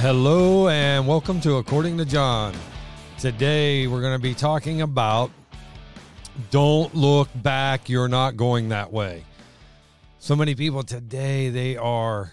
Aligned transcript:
Hello 0.00 0.68
and 0.68 1.08
welcome 1.08 1.40
to 1.40 1.56
According 1.56 1.98
to 1.98 2.04
John. 2.04 2.54
Today 3.18 3.88
we're 3.88 4.00
going 4.00 4.16
to 4.16 4.22
be 4.22 4.32
talking 4.32 4.82
about 4.82 5.32
don't 6.52 6.94
look 6.94 7.28
back, 7.34 7.88
you're 7.88 8.06
not 8.06 8.36
going 8.36 8.68
that 8.68 8.92
way. 8.92 9.24
So 10.20 10.36
many 10.36 10.54
people 10.54 10.84
today 10.84 11.50
they 11.50 11.76
are 11.76 12.32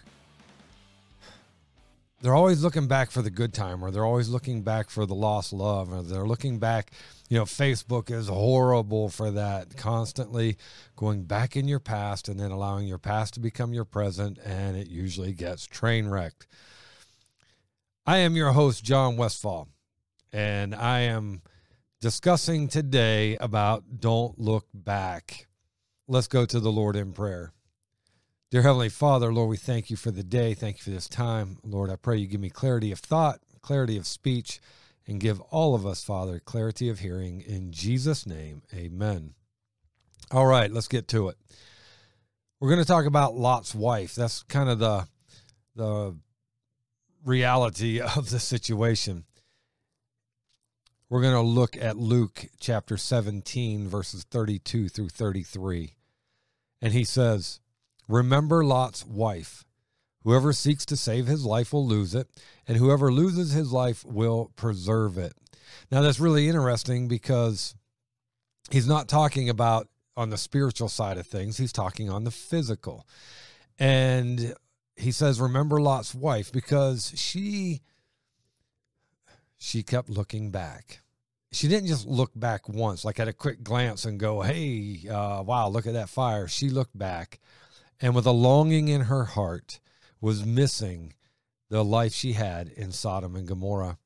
they're 2.21 2.35
always 2.35 2.61
looking 2.61 2.87
back 2.87 3.09
for 3.09 3.23
the 3.23 3.31
good 3.31 3.51
time 3.51 3.83
or 3.83 3.89
they're 3.89 4.05
always 4.05 4.29
looking 4.29 4.61
back 4.61 4.91
for 4.91 5.07
the 5.07 5.15
lost 5.15 5.51
love 5.51 5.91
or 5.91 6.03
they're 6.03 6.27
looking 6.27 6.59
back 6.59 6.91
you 7.29 7.37
know 7.37 7.45
facebook 7.45 8.11
is 8.11 8.27
horrible 8.27 9.09
for 9.09 9.31
that 9.31 9.75
constantly 9.75 10.55
going 10.95 11.23
back 11.23 11.55
in 11.55 11.67
your 11.67 11.79
past 11.79 12.29
and 12.29 12.39
then 12.39 12.51
allowing 12.51 12.85
your 12.87 12.99
past 12.99 13.33
to 13.33 13.39
become 13.39 13.73
your 13.73 13.85
present 13.85 14.37
and 14.45 14.77
it 14.77 14.87
usually 14.87 15.33
gets 15.33 15.65
train 15.65 16.07
wrecked 16.07 16.47
i 18.05 18.17
am 18.17 18.35
your 18.35 18.51
host 18.51 18.83
john 18.83 19.17
westfall 19.17 19.67
and 20.31 20.73
i 20.75 20.99
am 20.99 21.41
discussing 22.01 22.67
today 22.67 23.37
about 23.37 23.83
don't 23.99 24.39
look 24.39 24.67
back 24.73 25.47
let's 26.07 26.27
go 26.27 26.45
to 26.45 26.59
the 26.59 26.71
lord 26.71 26.95
in 26.95 27.11
prayer 27.11 27.51
Dear 28.51 28.61
Heavenly 28.61 28.87
Father, 28.87 29.33
Lord, 29.33 29.49
we 29.49 29.57
thank 29.57 29.89
you 29.89 29.97
for 29.97 30.11
the 30.11 30.23
day. 30.23 30.53
Thank 30.53 30.77
you 30.77 30.83
for 30.83 30.91
this 30.91 31.09
time. 31.09 31.57
Lord, 31.63 31.89
I 31.89 31.97
pray 31.97 32.17
you 32.17 32.25
give 32.25 32.39
me 32.39 32.49
clarity 32.49 32.91
of 32.93 32.99
thought, 32.99 33.39
clarity 33.61 33.97
of 33.97 34.07
speech, 34.07 34.61
and 35.07 35.19
give 35.19 35.41
all 35.41 35.75
of 35.75 35.85
us, 35.85 36.03
Father, 36.03 36.39
clarity 36.39 36.87
of 36.87 36.99
hearing. 36.99 37.41
In 37.41 37.71
Jesus' 37.71 38.25
name, 38.25 38.61
amen. 38.73 39.33
All 40.31 40.45
right, 40.45 40.71
let's 40.71 40.87
get 40.87 41.07
to 41.09 41.29
it. 41.29 41.35
We're 42.59 42.69
going 42.69 42.81
to 42.81 42.87
talk 42.87 43.05
about 43.05 43.35
Lot's 43.35 43.75
wife. 43.75 44.15
That's 44.15 44.43
kind 44.43 44.69
of 44.69 44.79
the 44.79 45.07
the 45.75 46.15
reality 47.25 47.99
of 48.15 48.29
the 48.29 48.39
situation. 48.39 49.25
We're 51.09 51.21
going 51.21 51.33
to 51.33 51.41
look 51.41 51.77
at 51.77 51.97
Luke 51.97 52.45
chapter 52.59 52.97
17 52.97 53.87
verses 53.87 54.25
32 54.29 54.89
through 54.89 55.09
33. 55.09 55.95
And 56.81 56.93
he 56.93 57.03
says, 57.03 57.59
Remember 58.07 58.63
Lot's 58.63 59.05
wife. 59.05 59.65
Whoever 60.23 60.53
seeks 60.53 60.85
to 60.87 60.97
save 60.97 61.27
his 61.27 61.45
life 61.45 61.71
will 61.71 61.85
lose 61.85 62.15
it, 62.15 62.27
and 62.67 62.77
whoever 62.77 63.11
loses 63.11 63.51
his 63.51 63.71
life 63.71 64.03
will 64.03 64.51
preserve 64.55 65.19
it. 65.19 65.33
Now, 65.91 66.01
that's 66.01 66.19
really 66.19 66.47
interesting 66.47 67.07
because 67.07 67.75
he's 68.71 68.87
not 68.87 69.07
talking 69.07 69.49
about 69.49 69.87
on 70.17 70.31
the 70.31 70.37
spiritual 70.37 70.89
side 70.89 71.19
of 71.19 71.27
things, 71.27 71.57
he's 71.57 71.73
talking 71.73 72.09
on 72.09 72.23
the 72.23 72.31
physical. 72.31 73.05
And 73.77 74.55
he 74.95 75.11
says, 75.11 75.39
Remember 75.39 75.81
Lot's 75.81 76.15
wife 76.15 76.51
because 76.51 77.13
she. 77.15 77.81
She 79.57 79.83
kept 79.83 80.09
looking 80.09 80.51
back. 80.51 80.99
She 81.51 81.69
didn't 81.69 81.87
just 81.87 82.05
look 82.05 82.31
back 82.35 82.67
once, 82.67 83.05
like 83.05 83.19
at 83.19 83.29
a 83.29 83.33
quick 83.33 83.63
glance 83.63 84.03
and 84.05 84.19
go, 84.19 84.41
Hey, 84.41 84.99
uh, 85.09 85.41
wow, 85.43 85.69
look 85.69 85.87
at 85.87 85.93
that 85.93 86.09
fire. 86.09 86.47
She 86.47 86.69
looked 86.69 86.95
back 86.95 87.39
and 88.01 88.13
with 88.13 88.25
a 88.25 88.31
longing 88.31 88.87
in 88.87 89.01
her 89.01 89.23
heart 89.23 89.79
was 90.21 90.45
missing 90.45 91.13
the 91.69 91.83
life 91.83 92.13
she 92.13 92.33
had 92.33 92.67
in 92.69 92.91
Sodom 92.91 93.35
and 93.35 93.47
Gomorrah. 93.47 93.97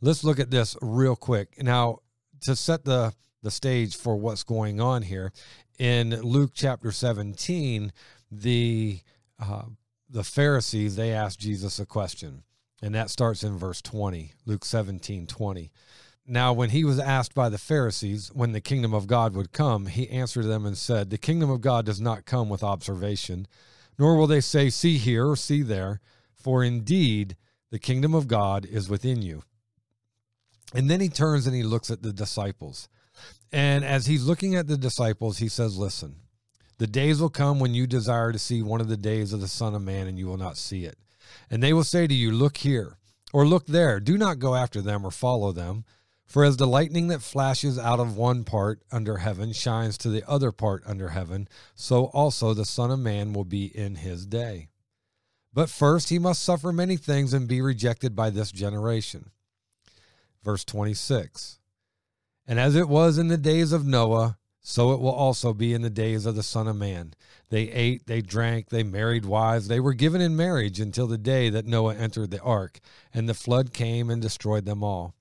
Let's 0.00 0.24
look 0.24 0.38
at 0.38 0.50
this 0.50 0.76
real 0.82 1.16
quick. 1.16 1.62
Now, 1.62 2.00
to 2.42 2.54
set 2.54 2.84
the, 2.84 3.14
the 3.42 3.50
stage 3.50 3.96
for 3.96 4.16
what's 4.16 4.42
going 4.42 4.80
on 4.80 5.02
here, 5.02 5.32
in 5.78 6.10
Luke 6.22 6.52
chapter 6.54 6.90
17, 6.90 7.92
the 8.30 9.00
uh, 9.38 9.62
the 10.08 10.24
Pharisees 10.24 10.96
they 10.96 11.12
asked 11.12 11.40
Jesus 11.40 11.78
a 11.78 11.86
question, 11.86 12.42
and 12.82 12.94
that 12.94 13.10
starts 13.10 13.42
in 13.42 13.58
verse 13.58 13.82
20, 13.82 14.32
Luke 14.44 14.64
17, 14.64 15.26
20. 15.26 15.70
Now, 16.28 16.52
when 16.52 16.70
he 16.70 16.84
was 16.84 16.98
asked 16.98 17.34
by 17.34 17.48
the 17.48 17.58
Pharisees 17.58 18.30
when 18.34 18.52
the 18.52 18.60
kingdom 18.60 18.92
of 18.92 19.06
God 19.06 19.34
would 19.34 19.52
come, 19.52 19.86
he 19.86 20.10
answered 20.10 20.46
them 20.46 20.66
and 20.66 20.76
said, 20.76 21.10
The 21.10 21.18
kingdom 21.18 21.50
of 21.50 21.60
God 21.60 21.86
does 21.86 22.00
not 22.00 22.24
come 22.24 22.48
with 22.48 22.64
observation, 22.64 23.46
nor 23.98 24.16
will 24.16 24.26
they 24.26 24.40
say, 24.40 24.68
See 24.68 24.98
here 24.98 25.28
or 25.28 25.36
see 25.36 25.62
there, 25.62 26.00
for 26.34 26.64
indeed 26.64 27.36
the 27.70 27.78
kingdom 27.78 28.14
of 28.14 28.26
God 28.26 28.66
is 28.66 28.88
within 28.88 29.22
you. 29.22 29.44
And 30.74 30.90
then 30.90 31.00
he 31.00 31.08
turns 31.08 31.46
and 31.46 31.54
he 31.54 31.62
looks 31.62 31.90
at 31.90 32.02
the 32.02 32.12
disciples. 32.12 32.88
And 33.52 33.84
as 33.84 34.06
he's 34.06 34.24
looking 34.24 34.56
at 34.56 34.66
the 34.66 34.76
disciples, 34.76 35.38
he 35.38 35.48
says, 35.48 35.78
Listen, 35.78 36.16
the 36.78 36.86
days 36.86 37.20
will 37.20 37.30
come 37.30 37.58
when 37.58 37.74
you 37.74 37.86
desire 37.86 38.32
to 38.32 38.38
see 38.38 38.62
one 38.62 38.80
of 38.80 38.88
the 38.88 38.96
days 38.96 39.32
of 39.32 39.40
the 39.40 39.48
Son 39.48 39.74
of 39.74 39.82
Man, 39.82 40.06
and 40.06 40.18
you 40.18 40.26
will 40.26 40.36
not 40.36 40.56
see 40.56 40.84
it. 40.84 40.98
And 41.50 41.62
they 41.62 41.72
will 41.72 41.84
say 41.84 42.06
to 42.06 42.14
you, 42.14 42.30
Look 42.30 42.58
here, 42.58 42.98
or 43.32 43.46
look 43.46 43.66
there. 43.66 44.00
Do 44.00 44.18
not 44.18 44.38
go 44.38 44.54
after 44.54 44.82
them 44.82 45.04
or 45.04 45.10
follow 45.10 45.52
them. 45.52 45.84
For 46.26 46.44
as 46.44 46.56
the 46.56 46.66
lightning 46.66 47.06
that 47.08 47.22
flashes 47.22 47.78
out 47.78 48.00
of 48.00 48.16
one 48.16 48.42
part 48.42 48.82
under 48.90 49.18
heaven 49.18 49.52
shines 49.52 49.96
to 49.98 50.08
the 50.08 50.28
other 50.28 50.50
part 50.50 50.82
under 50.84 51.10
heaven, 51.10 51.48
so 51.74 52.06
also 52.06 52.52
the 52.52 52.64
Son 52.64 52.90
of 52.90 52.98
Man 52.98 53.32
will 53.32 53.44
be 53.44 53.66
in 53.66 53.96
his 53.96 54.26
day. 54.26 54.68
But 55.54 55.70
first 55.70 56.08
he 56.08 56.18
must 56.18 56.42
suffer 56.42 56.72
many 56.72 56.96
things 56.96 57.32
and 57.32 57.48
be 57.48 57.62
rejected 57.62 58.16
by 58.16 58.30
this 58.30 58.50
generation. 58.50 59.30
Verse 60.42 60.64
26 60.64 61.60
And 62.46 62.58
as 62.58 62.74
it 62.74 62.88
was 62.88 63.18
in 63.18 63.28
the 63.28 63.38
days 63.38 63.72
of 63.72 63.86
Noah, 63.86 64.36
so 64.68 64.90
it 64.90 64.98
will 64.98 65.12
also 65.12 65.54
be 65.54 65.72
in 65.72 65.82
the 65.82 65.88
days 65.88 66.26
of 66.26 66.34
the 66.34 66.42
Son 66.42 66.66
of 66.66 66.74
Man. 66.74 67.14
They 67.50 67.70
ate, 67.70 68.08
they 68.08 68.20
drank, 68.20 68.68
they 68.68 68.82
married 68.82 69.24
wives, 69.24 69.68
they 69.68 69.78
were 69.78 69.94
given 69.94 70.20
in 70.20 70.34
marriage 70.34 70.80
until 70.80 71.06
the 71.06 71.16
day 71.16 71.48
that 71.50 71.66
Noah 71.66 71.94
entered 71.94 72.32
the 72.32 72.42
ark, 72.42 72.80
and 73.14 73.28
the 73.28 73.32
flood 73.32 73.72
came 73.72 74.10
and 74.10 74.20
destroyed 74.20 74.64
them 74.64 74.82
all. 74.82 75.14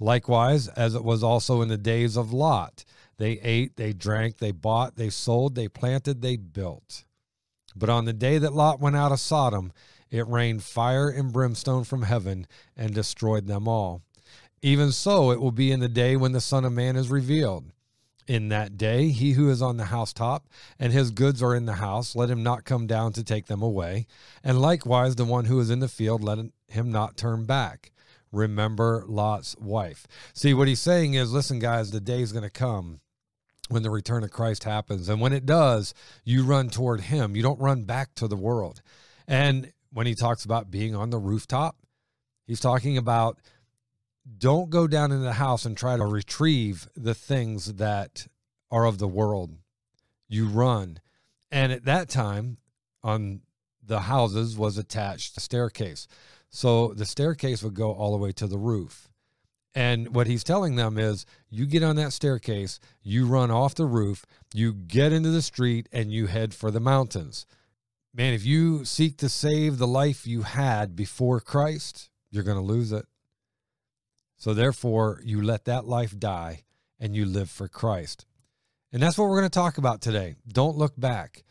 Likewise, 0.00 0.68
as 0.68 0.94
it 0.94 1.04
was 1.04 1.22
also 1.22 1.60
in 1.60 1.68
the 1.68 1.76
days 1.76 2.16
of 2.16 2.32
Lot, 2.32 2.86
they 3.18 3.32
ate, 3.40 3.76
they 3.76 3.92
drank, 3.92 4.38
they 4.38 4.52
bought, 4.52 4.96
they 4.96 5.10
sold, 5.10 5.54
they 5.54 5.68
planted, 5.68 6.22
they 6.22 6.38
built. 6.38 7.04
But 7.76 7.90
on 7.90 8.06
the 8.06 8.14
day 8.14 8.38
that 8.38 8.54
Lot 8.54 8.80
went 8.80 8.96
out 8.96 9.12
of 9.12 9.20
Sodom, 9.20 9.70
it 10.10 10.26
rained 10.26 10.62
fire 10.62 11.10
and 11.10 11.30
brimstone 11.30 11.84
from 11.84 12.04
heaven 12.04 12.46
and 12.74 12.94
destroyed 12.94 13.48
them 13.48 13.68
all. 13.68 14.00
Even 14.62 14.92
so, 14.92 15.30
it 15.30 15.42
will 15.42 15.52
be 15.52 15.72
in 15.72 15.80
the 15.80 15.90
day 15.90 16.16
when 16.16 16.32
the 16.32 16.40
Son 16.40 16.64
of 16.64 16.72
Man 16.72 16.96
is 16.96 17.10
revealed. 17.10 17.70
In 18.28 18.50
that 18.50 18.76
day, 18.76 19.08
he 19.08 19.32
who 19.32 19.50
is 19.50 19.62
on 19.62 19.78
the 19.78 19.86
housetop 19.86 20.48
and 20.78 20.92
his 20.92 21.10
goods 21.10 21.42
are 21.42 21.56
in 21.56 21.64
the 21.64 21.74
house, 21.74 22.14
let 22.14 22.30
him 22.30 22.42
not 22.42 22.64
come 22.64 22.86
down 22.86 23.12
to 23.14 23.24
take 23.24 23.46
them 23.46 23.62
away. 23.62 24.06
And 24.44 24.60
likewise, 24.60 25.16
the 25.16 25.24
one 25.24 25.46
who 25.46 25.58
is 25.58 25.70
in 25.70 25.80
the 25.80 25.88
field, 25.88 26.22
let 26.22 26.38
him 26.68 26.92
not 26.92 27.16
turn 27.16 27.46
back 27.46 27.90
remember 28.32 29.04
Lot's 29.06 29.56
wife. 29.58 30.06
See, 30.34 30.54
what 30.54 30.68
he's 30.68 30.80
saying 30.80 31.14
is 31.14 31.32
listen, 31.32 31.58
guys, 31.58 31.90
the 31.90 32.00
day 32.00 32.22
is 32.22 32.32
going 32.32 32.44
to 32.44 32.50
come 32.50 33.00
when 33.68 33.82
the 33.82 33.90
return 33.90 34.24
of 34.24 34.30
Christ 34.30 34.64
happens. 34.64 35.08
And 35.08 35.20
when 35.20 35.32
it 35.32 35.46
does, 35.46 35.94
you 36.24 36.44
run 36.44 36.70
toward 36.70 37.02
him. 37.02 37.36
You 37.36 37.42
don't 37.42 37.60
run 37.60 37.84
back 37.84 38.14
to 38.16 38.28
the 38.28 38.36
world. 38.36 38.80
And 39.26 39.72
when 39.92 40.06
he 40.06 40.14
talks 40.14 40.44
about 40.44 40.70
being 40.70 40.94
on 40.94 41.10
the 41.10 41.18
rooftop, 41.18 41.76
he's 42.46 42.60
talking 42.60 42.96
about 42.96 43.38
don't 44.36 44.70
go 44.70 44.86
down 44.86 45.12
into 45.12 45.24
the 45.24 45.34
house 45.34 45.64
and 45.64 45.76
try 45.76 45.96
to 45.96 46.04
retrieve 46.04 46.88
the 46.94 47.14
things 47.14 47.74
that 47.74 48.26
are 48.70 48.84
of 48.84 48.98
the 48.98 49.08
world. 49.08 49.56
You 50.28 50.46
run. 50.46 51.00
And 51.50 51.72
at 51.72 51.84
that 51.86 52.08
time, 52.08 52.58
on 53.02 53.40
the 53.82 54.00
houses 54.00 54.56
was 54.58 54.76
attached 54.76 55.36
a 55.36 55.40
staircase. 55.40 56.06
So 56.50 56.88
the 56.88 57.06
staircase 57.06 57.62
would 57.62 57.74
go 57.74 57.92
all 57.92 58.12
the 58.12 58.22
way 58.22 58.32
to 58.32 58.46
the 58.46 58.58
roof. 58.58 59.08
And 59.74 60.14
what 60.14 60.26
he's 60.26 60.44
telling 60.44 60.76
them 60.76 60.98
is 60.98 61.24
you 61.50 61.66
get 61.66 61.82
on 61.82 61.96
that 61.96 62.12
staircase, 62.12 62.80
you 63.02 63.26
run 63.26 63.50
off 63.50 63.74
the 63.74 63.86
roof, 63.86 64.24
you 64.52 64.72
get 64.72 65.12
into 65.12 65.30
the 65.30 65.42
street, 65.42 65.88
and 65.92 66.10
you 66.10 66.26
head 66.26 66.54
for 66.54 66.70
the 66.70 66.80
mountains. 66.80 67.46
Man, 68.14 68.34
if 68.34 68.44
you 68.44 68.84
seek 68.84 69.18
to 69.18 69.28
save 69.28 69.78
the 69.78 69.86
life 69.86 70.26
you 70.26 70.42
had 70.42 70.96
before 70.96 71.40
Christ, 71.40 72.10
you're 72.30 72.44
going 72.44 72.56
to 72.56 72.62
lose 72.62 72.92
it. 72.92 73.06
So 74.38 74.54
therefore, 74.54 75.20
you 75.24 75.42
let 75.42 75.64
that 75.66 75.84
life 75.84 76.18
die 76.18 76.62
and 76.98 77.14
you 77.14 77.26
live 77.26 77.50
for 77.50 77.68
Christ. 77.68 78.24
And 78.92 79.02
that's 79.02 79.18
what 79.18 79.28
we're 79.28 79.40
going 79.40 79.50
to 79.50 79.58
talk 79.58 79.76
about 79.76 80.00
today. 80.00 80.36
Don't 80.46 80.78
look 80.78 80.94
back. 80.98 81.44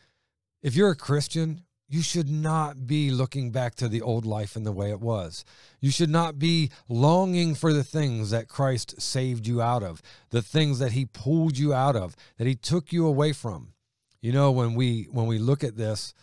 If 0.63 0.75
you're 0.75 0.91
a 0.91 0.95
Christian, 0.95 1.63
you 1.89 2.01
should 2.01 2.29
not 2.29 2.87
be 2.87 3.11
looking 3.11 3.51
back 3.51 3.75
to 3.75 3.87
the 3.87 4.01
old 4.01 4.25
life 4.25 4.55
and 4.55 4.65
the 4.65 4.71
way 4.71 4.89
it 4.89 4.99
was. 4.99 5.45
You 5.79 5.91
should 5.91 6.09
not 6.09 6.39
be 6.39 6.71
longing 6.89 7.55
for 7.55 7.71
the 7.71 7.83
things 7.83 8.31
that 8.31 8.49
Christ 8.49 9.01
saved 9.01 9.47
you 9.47 9.61
out 9.61 9.83
of, 9.83 10.01
the 10.31 10.41
things 10.41 10.79
that 10.79 10.93
he 10.93 11.05
pulled 11.05 11.57
you 11.57 11.73
out 11.73 11.95
of, 11.95 12.15
that 12.37 12.47
he 12.47 12.55
took 12.55 12.91
you 12.91 13.05
away 13.05 13.31
from. 13.31 13.73
You 14.21 14.31
know, 14.31 14.51
when 14.51 14.73
we 14.73 15.07
when 15.11 15.27
we 15.27 15.37
look 15.37 15.63
at 15.63 15.77
this, 15.77 16.13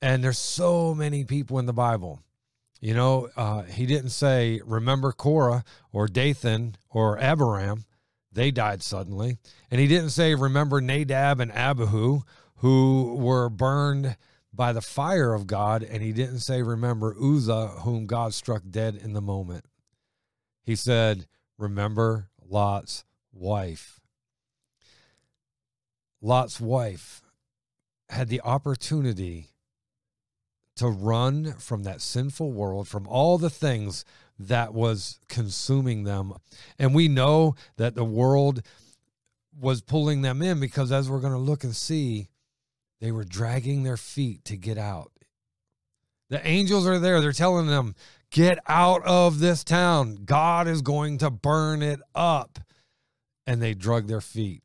and 0.00 0.24
there's 0.24 0.38
so 0.38 0.94
many 0.94 1.24
people 1.24 1.58
in 1.58 1.66
the 1.66 1.72
Bible. 1.72 2.20
You 2.84 2.92
know, 2.92 3.30
uh, 3.34 3.62
he 3.62 3.86
didn't 3.86 4.10
say, 4.10 4.60
remember 4.62 5.10
Korah 5.10 5.64
or 5.90 6.06
Dathan 6.06 6.76
or 6.90 7.18
Abiram. 7.18 7.86
They 8.30 8.50
died 8.50 8.82
suddenly. 8.82 9.38
And 9.70 9.80
he 9.80 9.86
didn't 9.86 10.10
say, 10.10 10.34
remember 10.34 10.82
Nadab 10.82 11.40
and 11.40 11.50
Abihu, 11.50 12.20
who 12.56 13.16
were 13.18 13.48
burned 13.48 14.18
by 14.52 14.74
the 14.74 14.82
fire 14.82 15.32
of 15.32 15.46
God, 15.46 15.82
and 15.82 16.02
he 16.02 16.12
didn't 16.12 16.40
say, 16.40 16.60
Remember 16.60 17.16
Uzzah, 17.18 17.68
whom 17.68 18.04
God 18.04 18.34
struck 18.34 18.62
dead 18.68 19.00
in 19.02 19.14
the 19.14 19.22
moment. 19.22 19.64
He 20.62 20.76
said, 20.76 21.26
Remember 21.56 22.28
Lot's 22.46 23.06
wife. 23.32 23.98
Lot's 26.20 26.60
wife 26.60 27.22
had 28.10 28.28
the 28.28 28.42
opportunity 28.42 29.53
to 30.76 30.88
run 30.88 31.54
from 31.58 31.84
that 31.84 32.00
sinful 32.00 32.52
world, 32.52 32.88
from 32.88 33.06
all 33.06 33.38
the 33.38 33.50
things 33.50 34.04
that 34.38 34.74
was 34.74 35.20
consuming 35.28 36.04
them. 36.04 36.34
And 36.78 36.94
we 36.94 37.08
know 37.08 37.54
that 37.76 37.94
the 37.94 38.04
world 38.04 38.62
was 39.58 39.80
pulling 39.80 40.22
them 40.22 40.42
in 40.42 40.58
because, 40.58 40.90
as 40.90 41.08
we're 41.08 41.20
going 41.20 41.32
to 41.32 41.38
look 41.38 41.62
and 41.62 41.76
see, 41.76 42.28
they 43.00 43.12
were 43.12 43.24
dragging 43.24 43.82
their 43.82 43.96
feet 43.96 44.44
to 44.46 44.56
get 44.56 44.78
out. 44.78 45.12
The 46.30 46.44
angels 46.46 46.86
are 46.86 46.98
there. 46.98 47.20
They're 47.20 47.32
telling 47.32 47.66
them, 47.66 47.94
Get 48.34 48.58
out 48.66 49.04
of 49.04 49.38
this 49.38 49.62
town. 49.62 50.16
God 50.24 50.66
is 50.66 50.82
going 50.82 51.18
to 51.18 51.30
burn 51.30 51.82
it 51.82 52.00
up. 52.16 52.58
And 53.46 53.62
they 53.62 53.74
drug 53.74 54.08
their 54.08 54.20
feet. 54.20 54.64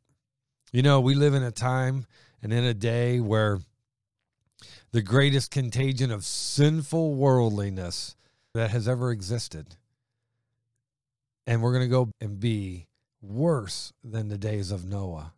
You 0.71 0.81
know, 0.81 0.99
we 1.01 1.13
live 1.13 1.35
in 1.35 1.43
a 1.43 1.51
time 1.51 2.07
and 2.41 2.51
in 2.51 2.63
a 2.63 2.73
day 2.73 3.19
where 3.19 3.59
the 4.91 5.01
greatest 5.01 5.51
contagion 5.51 6.11
of 6.11 6.25
sinful 6.25 7.13
worldliness 7.15 8.15
that 8.53 8.71
has 8.71 8.87
ever 8.87 9.11
existed. 9.11 9.75
And 11.45 11.61
we're 11.61 11.73
going 11.73 11.85
to 11.85 11.89
go 11.89 12.11
and 12.21 12.39
be 12.39 12.87
worse 13.21 13.93
than 14.03 14.27
the 14.27 14.37
days 14.37 14.71
of 14.71 14.85
Noah. 14.85 15.33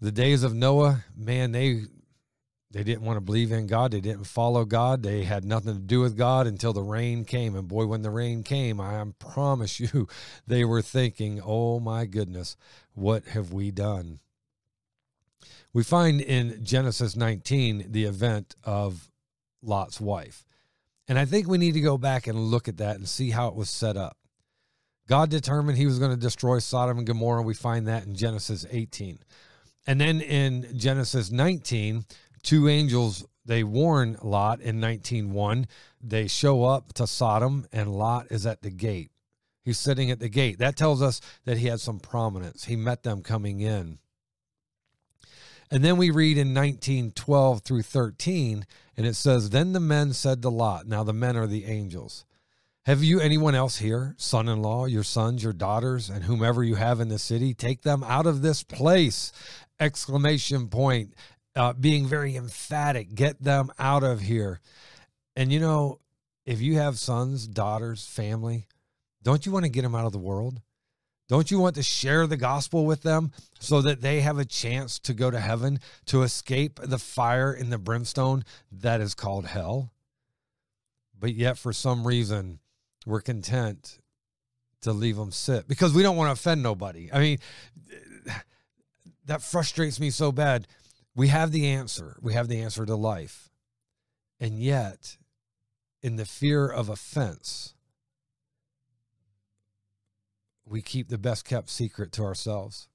The 0.00 0.12
days 0.12 0.42
of 0.42 0.54
Noah, 0.54 1.04
man, 1.16 1.52
they 1.52 1.82
they 2.70 2.84
didn't 2.84 3.02
want 3.02 3.16
to 3.16 3.22
believe 3.22 3.50
in 3.50 3.66
God. 3.66 3.92
They 3.92 4.00
didn't 4.00 4.24
follow 4.24 4.66
God. 4.66 5.02
They 5.02 5.24
had 5.24 5.42
nothing 5.42 5.74
to 5.74 5.80
do 5.80 6.00
with 6.00 6.18
God 6.18 6.46
until 6.46 6.74
the 6.74 6.82
rain 6.82 7.24
came. 7.24 7.56
And 7.56 7.66
boy, 7.66 7.86
when 7.86 8.02
the 8.02 8.10
rain 8.10 8.42
came, 8.42 8.78
I 8.78 9.02
promise 9.18 9.80
you, 9.80 10.06
they 10.46 10.64
were 10.64 10.82
thinking, 10.82 11.40
oh 11.42 11.80
my 11.80 12.04
goodness, 12.04 12.56
what 12.92 13.24
have 13.28 13.52
we 13.52 13.70
done? 13.70 14.20
We 15.72 15.82
find 15.82 16.20
in 16.20 16.64
Genesis 16.64 17.16
19 17.16 17.86
the 17.90 18.04
event 18.04 18.56
of 18.64 19.10
Lot's 19.62 20.00
wife. 20.00 20.44
And 21.06 21.18
I 21.18 21.24
think 21.24 21.46
we 21.46 21.58
need 21.58 21.72
to 21.72 21.80
go 21.80 21.98
back 21.98 22.26
and 22.26 22.38
look 22.38 22.68
at 22.68 22.78
that 22.78 22.96
and 22.96 23.08
see 23.08 23.30
how 23.30 23.48
it 23.48 23.54
was 23.54 23.70
set 23.70 23.96
up. 23.96 24.16
God 25.08 25.30
determined 25.30 25.78
he 25.78 25.86
was 25.86 25.98
going 25.98 26.10
to 26.10 26.16
destroy 26.16 26.58
Sodom 26.58 26.98
and 26.98 27.06
Gomorrah. 27.06 27.42
We 27.42 27.54
find 27.54 27.88
that 27.88 28.06
in 28.06 28.14
Genesis 28.14 28.66
18. 28.70 29.18
And 29.86 30.00
then 30.00 30.20
in 30.20 30.76
Genesis 30.76 31.30
19, 31.30 32.04
two 32.42 32.68
angels 32.68 33.26
they 33.48 33.64
warn 33.64 34.18
Lot 34.22 34.60
in 34.60 34.78
19:1. 34.78 35.66
They 36.02 36.28
show 36.28 36.64
up 36.64 36.92
to 36.94 37.06
Sodom 37.06 37.66
and 37.72 37.94
Lot 37.94 38.26
is 38.30 38.44
at 38.44 38.60
the 38.60 38.70
gate. 38.70 39.10
He's 39.62 39.78
sitting 39.78 40.10
at 40.10 40.20
the 40.20 40.28
gate. 40.28 40.58
That 40.58 40.76
tells 40.76 41.00
us 41.00 41.22
that 41.46 41.56
he 41.56 41.66
had 41.66 41.80
some 41.80 41.98
prominence. 41.98 42.64
He 42.64 42.76
met 42.76 43.02
them 43.02 43.22
coming 43.22 43.60
in. 43.60 43.98
And 45.70 45.84
then 45.84 45.96
we 45.96 46.10
read 46.10 46.38
in 46.38 46.54
1912 46.54 47.62
through 47.62 47.82
13, 47.82 48.66
and 48.96 49.06
it 49.06 49.14
says, 49.14 49.50
Then 49.50 49.72
the 49.72 49.80
men 49.80 50.12
said 50.12 50.42
to 50.42 50.48
Lot, 50.48 50.86
now 50.86 51.02
the 51.04 51.12
men 51.12 51.36
are 51.36 51.46
the 51.46 51.66
angels, 51.66 52.24
Have 52.86 53.02
you 53.02 53.20
anyone 53.20 53.54
else 53.54 53.78
here, 53.78 54.14
son 54.16 54.48
in 54.48 54.62
law, 54.62 54.86
your 54.86 55.02
sons, 55.02 55.42
your 55.42 55.52
daughters, 55.52 56.08
and 56.08 56.24
whomever 56.24 56.64
you 56.64 56.76
have 56.76 57.00
in 57.00 57.08
the 57.08 57.18
city? 57.18 57.52
Take 57.52 57.82
them 57.82 58.02
out 58.04 58.26
of 58.26 58.40
this 58.40 58.62
place! 58.62 59.32
Exclamation 59.78 60.68
point 60.68 61.14
uh, 61.54 61.72
being 61.72 62.06
very 62.06 62.36
emphatic. 62.36 63.14
Get 63.14 63.42
them 63.42 63.70
out 63.78 64.04
of 64.04 64.20
here. 64.20 64.60
And 65.36 65.52
you 65.52 65.60
know, 65.60 66.00
if 66.46 66.60
you 66.60 66.76
have 66.76 66.98
sons, 66.98 67.46
daughters, 67.46 68.06
family, 68.06 68.66
don't 69.22 69.44
you 69.44 69.52
want 69.52 69.64
to 69.64 69.70
get 69.70 69.82
them 69.82 69.94
out 69.94 70.06
of 70.06 70.12
the 70.12 70.18
world? 70.18 70.60
Don't 71.28 71.50
you 71.50 71.58
want 71.58 71.74
to 71.74 71.82
share 71.82 72.26
the 72.26 72.38
gospel 72.38 72.86
with 72.86 73.02
them 73.02 73.32
so 73.60 73.82
that 73.82 74.00
they 74.00 74.22
have 74.22 74.38
a 74.38 74.46
chance 74.46 74.98
to 75.00 75.12
go 75.12 75.30
to 75.30 75.38
heaven, 75.38 75.78
to 76.06 76.22
escape 76.22 76.80
the 76.82 76.98
fire 76.98 77.52
in 77.52 77.68
the 77.68 77.78
brimstone 77.78 78.44
that 78.72 79.00
is 79.02 79.14
called 79.14 79.46
hell? 79.46 79.92
But 81.18 81.34
yet, 81.34 81.58
for 81.58 81.72
some 81.72 82.06
reason, 82.06 82.60
we're 83.04 83.20
content 83.20 83.98
to 84.82 84.92
leave 84.92 85.16
them 85.16 85.32
sit 85.32 85.68
because 85.68 85.92
we 85.92 86.02
don't 86.02 86.16
want 86.16 86.28
to 86.28 86.32
offend 86.32 86.62
nobody. 86.62 87.10
I 87.12 87.18
mean, 87.18 87.38
that 89.26 89.42
frustrates 89.42 90.00
me 90.00 90.10
so 90.10 90.32
bad. 90.32 90.66
We 91.14 91.28
have 91.28 91.52
the 91.52 91.66
answer. 91.66 92.16
We 92.22 92.32
have 92.34 92.48
the 92.48 92.60
answer 92.62 92.86
to 92.86 92.94
life. 92.94 93.50
And 94.40 94.58
yet, 94.58 95.18
in 96.02 96.16
the 96.16 96.24
fear 96.24 96.68
of 96.68 96.88
offense, 96.88 97.74
we 100.68 100.82
keep 100.82 101.08
the 101.08 101.18
best 101.18 101.44
kept 101.44 101.70
secret 101.70 102.12
to 102.12 102.22
ourselves. 102.22 102.88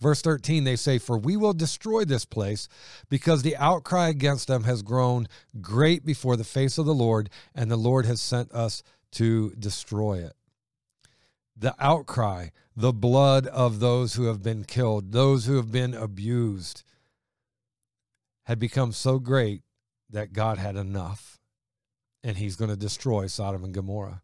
Verse 0.00 0.20
13, 0.20 0.64
they 0.64 0.76
say, 0.76 0.98
For 0.98 1.16
we 1.16 1.36
will 1.36 1.52
destroy 1.52 2.04
this 2.04 2.24
place 2.24 2.68
because 3.08 3.42
the 3.42 3.56
outcry 3.56 4.08
against 4.08 4.48
them 4.48 4.64
has 4.64 4.82
grown 4.82 5.28
great 5.60 6.04
before 6.04 6.36
the 6.36 6.44
face 6.44 6.76
of 6.76 6.86
the 6.86 6.94
Lord, 6.94 7.30
and 7.54 7.70
the 7.70 7.76
Lord 7.76 8.04
has 8.06 8.20
sent 8.20 8.50
us 8.52 8.82
to 9.12 9.50
destroy 9.52 10.18
it. 10.18 10.32
The 11.56 11.74
outcry, 11.78 12.48
the 12.74 12.92
blood 12.92 13.46
of 13.46 13.78
those 13.78 14.14
who 14.14 14.24
have 14.24 14.42
been 14.42 14.64
killed, 14.64 15.12
those 15.12 15.44
who 15.46 15.56
have 15.56 15.70
been 15.70 15.94
abused, 15.94 16.82
had 18.46 18.58
become 18.58 18.90
so 18.90 19.20
great 19.20 19.62
that 20.10 20.32
God 20.32 20.58
had 20.58 20.74
enough 20.74 21.38
and 22.24 22.36
he's 22.36 22.56
going 22.56 22.70
to 22.70 22.76
destroy 22.76 23.26
Sodom 23.26 23.64
and 23.64 23.74
Gomorrah. 23.74 24.22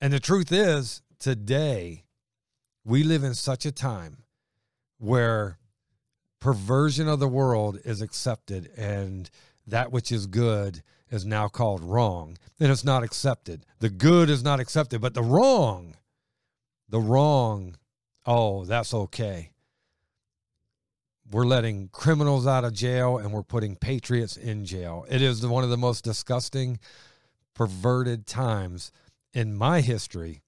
And 0.00 0.12
the 0.12 0.20
truth 0.20 0.52
is, 0.52 1.02
today, 1.18 2.04
we 2.88 3.02
live 3.04 3.22
in 3.22 3.34
such 3.34 3.66
a 3.66 3.72
time 3.72 4.24
where 4.98 5.58
perversion 6.40 7.08
of 7.08 7.20
the 7.20 7.28
world 7.28 7.78
is 7.84 8.00
accepted 8.00 8.70
and 8.76 9.30
that 9.66 9.92
which 9.92 10.10
is 10.10 10.26
good 10.26 10.82
is 11.10 11.24
now 11.24 11.48
called 11.48 11.82
wrong 11.82 12.36
and 12.58 12.70
it's 12.72 12.84
not 12.84 13.02
accepted. 13.02 13.64
The 13.78 13.90
good 13.90 14.30
is 14.30 14.42
not 14.42 14.60
accepted, 14.60 15.00
but 15.00 15.14
the 15.14 15.22
wrong, 15.22 15.96
the 16.88 17.00
wrong, 17.00 17.76
oh, 18.26 18.64
that's 18.64 18.94
okay 18.94 19.52
we're 21.30 21.44
letting 21.44 21.88
criminals 21.88 22.46
out 22.46 22.64
of 22.64 22.72
jail 22.72 23.18
and 23.18 23.32
we're 23.32 23.42
putting 23.42 23.76
patriots 23.76 24.36
in 24.36 24.64
jail. 24.64 25.04
It 25.10 25.22
is 25.22 25.46
one 25.46 25.64
of 25.64 25.70
the 25.70 25.76
most 25.76 26.04
disgusting, 26.04 26.78
perverted 27.54 28.26
times 28.26 28.92
in 29.32 29.54
my 29.54 29.80
history. 29.80 30.42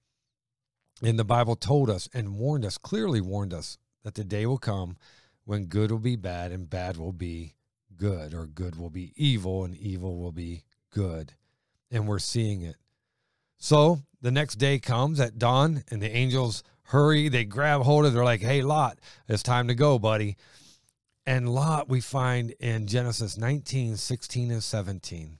And 1.01 1.17
the 1.17 1.23
Bible 1.23 1.55
told 1.55 1.89
us 1.89 2.07
and 2.13 2.37
warned 2.37 2.65
us, 2.65 2.77
clearly 2.77 3.21
warned 3.21 3.53
us, 3.53 3.77
that 4.03 4.15
the 4.15 4.23
day 4.23 4.45
will 4.45 4.57
come 4.57 4.97
when 5.45 5.65
good 5.65 5.91
will 5.91 5.99
be 5.99 6.15
bad 6.15 6.51
and 6.51 6.69
bad 6.69 6.97
will 6.97 7.11
be 7.11 7.55
good, 7.97 8.33
or 8.33 8.45
good 8.45 8.75
will 8.75 8.89
be 8.89 9.13
evil 9.15 9.63
and 9.63 9.75
evil 9.75 10.17
will 10.17 10.31
be 10.31 10.63
good. 10.91 11.33
And 11.89 12.07
we're 12.07 12.19
seeing 12.19 12.61
it. 12.61 12.77
So 13.57 14.01
the 14.21 14.31
next 14.31 14.55
day 14.55 14.79
comes 14.79 15.19
at 15.19 15.37
dawn, 15.37 15.83
and 15.89 16.01
the 16.01 16.15
angels 16.15 16.63
hurry. 16.83 17.29
They 17.29 17.45
grab 17.45 17.81
hold 17.81 18.05
of. 18.05 18.13
They're 18.13 18.23
like, 18.23 18.41
"Hey, 18.41 18.61
Lot, 18.61 18.99
it's 19.27 19.43
time 19.43 19.67
to 19.67 19.75
go, 19.75 19.99
buddy." 19.99 20.35
And 21.25 21.53
Lot, 21.53 21.87
we 21.87 22.01
find 22.01 22.51
in 22.59 22.87
Genesis 22.87 23.37
19, 23.37 23.97
16, 23.97 24.51
and 24.51 24.63
17. 24.63 25.37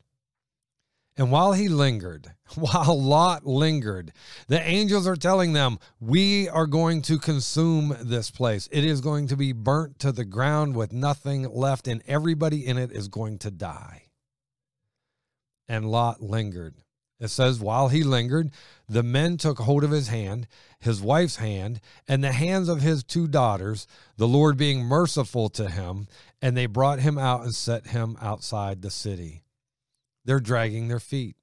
And 1.18 1.32
while 1.32 1.53
he 1.53 1.68
lingered, 1.68 2.32
while 2.56 3.00
Lot 3.00 3.46
lingered, 3.46 4.13
the 4.48 4.62
angels 4.62 5.06
are 5.08 5.15
telling 5.15 5.53
them, 5.53 5.80
We 6.00 6.48
are 6.50 6.68
going 6.68 7.01
to 7.03 7.20
consume 7.20 7.96
this 8.01 8.32
place. 8.32 8.70
It 8.72 8.86
is 8.86 9.01
going 9.01 9.27
to 9.27 9.38
be 9.38 9.51
burnt 9.51 10.00
to 10.00 10.12
the 10.12 10.25
ground 10.25 10.75
with 10.75 10.94
nothing 10.94 11.50
left, 11.51 11.88
and 11.88 12.01
everybody 12.08 12.65
in 12.65 12.77
it 12.77 12.91
is 12.91 13.08
going 13.08 13.39
to 13.39 13.51
die. 13.51 14.03
And 15.68 15.89
Lot 15.89 16.22
lingered. 16.22 16.75
It 17.22 17.30
says, 17.30 17.60
while 17.60 17.89
he 17.89 18.03
lingered, 18.03 18.50
the 18.89 19.03
men 19.03 19.38
took 19.38 19.60
hold 19.60 19.84
of 19.84 19.91
his 19.91 20.08
hand, 20.08 20.48
his 20.80 21.03
wife's 21.03 21.36
hand, 21.36 21.80
and 22.08 22.24
the 22.24 22.32
hands 22.32 22.68
of 22.68 22.82
his 22.82 23.03
two 23.03 23.27
daughters, 23.27 23.86
the 24.18 24.27
Lord 24.27 24.58
being 24.58 24.84
merciful 24.84 25.48
to 25.50 25.70
him, 25.70 26.08
and 26.41 26.58
they 26.58 26.65
brought 26.65 27.00
him 27.00 27.20
out 27.20 27.44
and 27.44 27.53
set 27.53 27.88
him 27.88 28.18
outside 28.20 28.82
the 28.82 28.89
city. 28.89 29.40
They're 30.25 30.40
dragging 30.40 30.88
their 30.88 31.00
feet. 31.00 31.36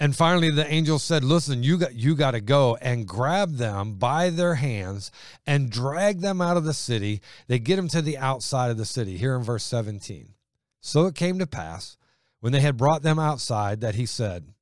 And 0.00 0.14
finally 0.14 0.50
the 0.50 0.70
angel 0.70 0.98
said, 0.98 1.24
"Listen, 1.24 1.62
you 1.62 1.76
got 1.76 1.94
you 1.94 2.14
got 2.14 2.30
to 2.32 2.40
go 2.40 2.76
and 2.76 3.06
grab 3.06 3.56
them 3.56 3.94
by 3.94 4.30
their 4.30 4.54
hands 4.54 5.10
and 5.46 5.70
drag 5.70 6.20
them 6.20 6.40
out 6.40 6.56
of 6.56 6.64
the 6.64 6.74
city. 6.74 7.20
They 7.48 7.58
get 7.58 7.76
them 7.76 7.88
to 7.88 8.00
the 8.00 8.16
outside 8.16 8.70
of 8.70 8.76
the 8.76 8.84
city." 8.84 9.18
Here 9.18 9.34
in 9.34 9.42
verse 9.42 9.64
17. 9.64 10.34
So 10.80 11.06
it 11.06 11.16
came 11.16 11.38
to 11.40 11.46
pass 11.46 11.96
when 12.40 12.52
they 12.52 12.60
had 12.60 12.76
brought 12.76 13.02
them 13.02 13.18
outside 13.18 13.80
that 13.80 13.96
he 13.96 14.06
said, 14.06 14.54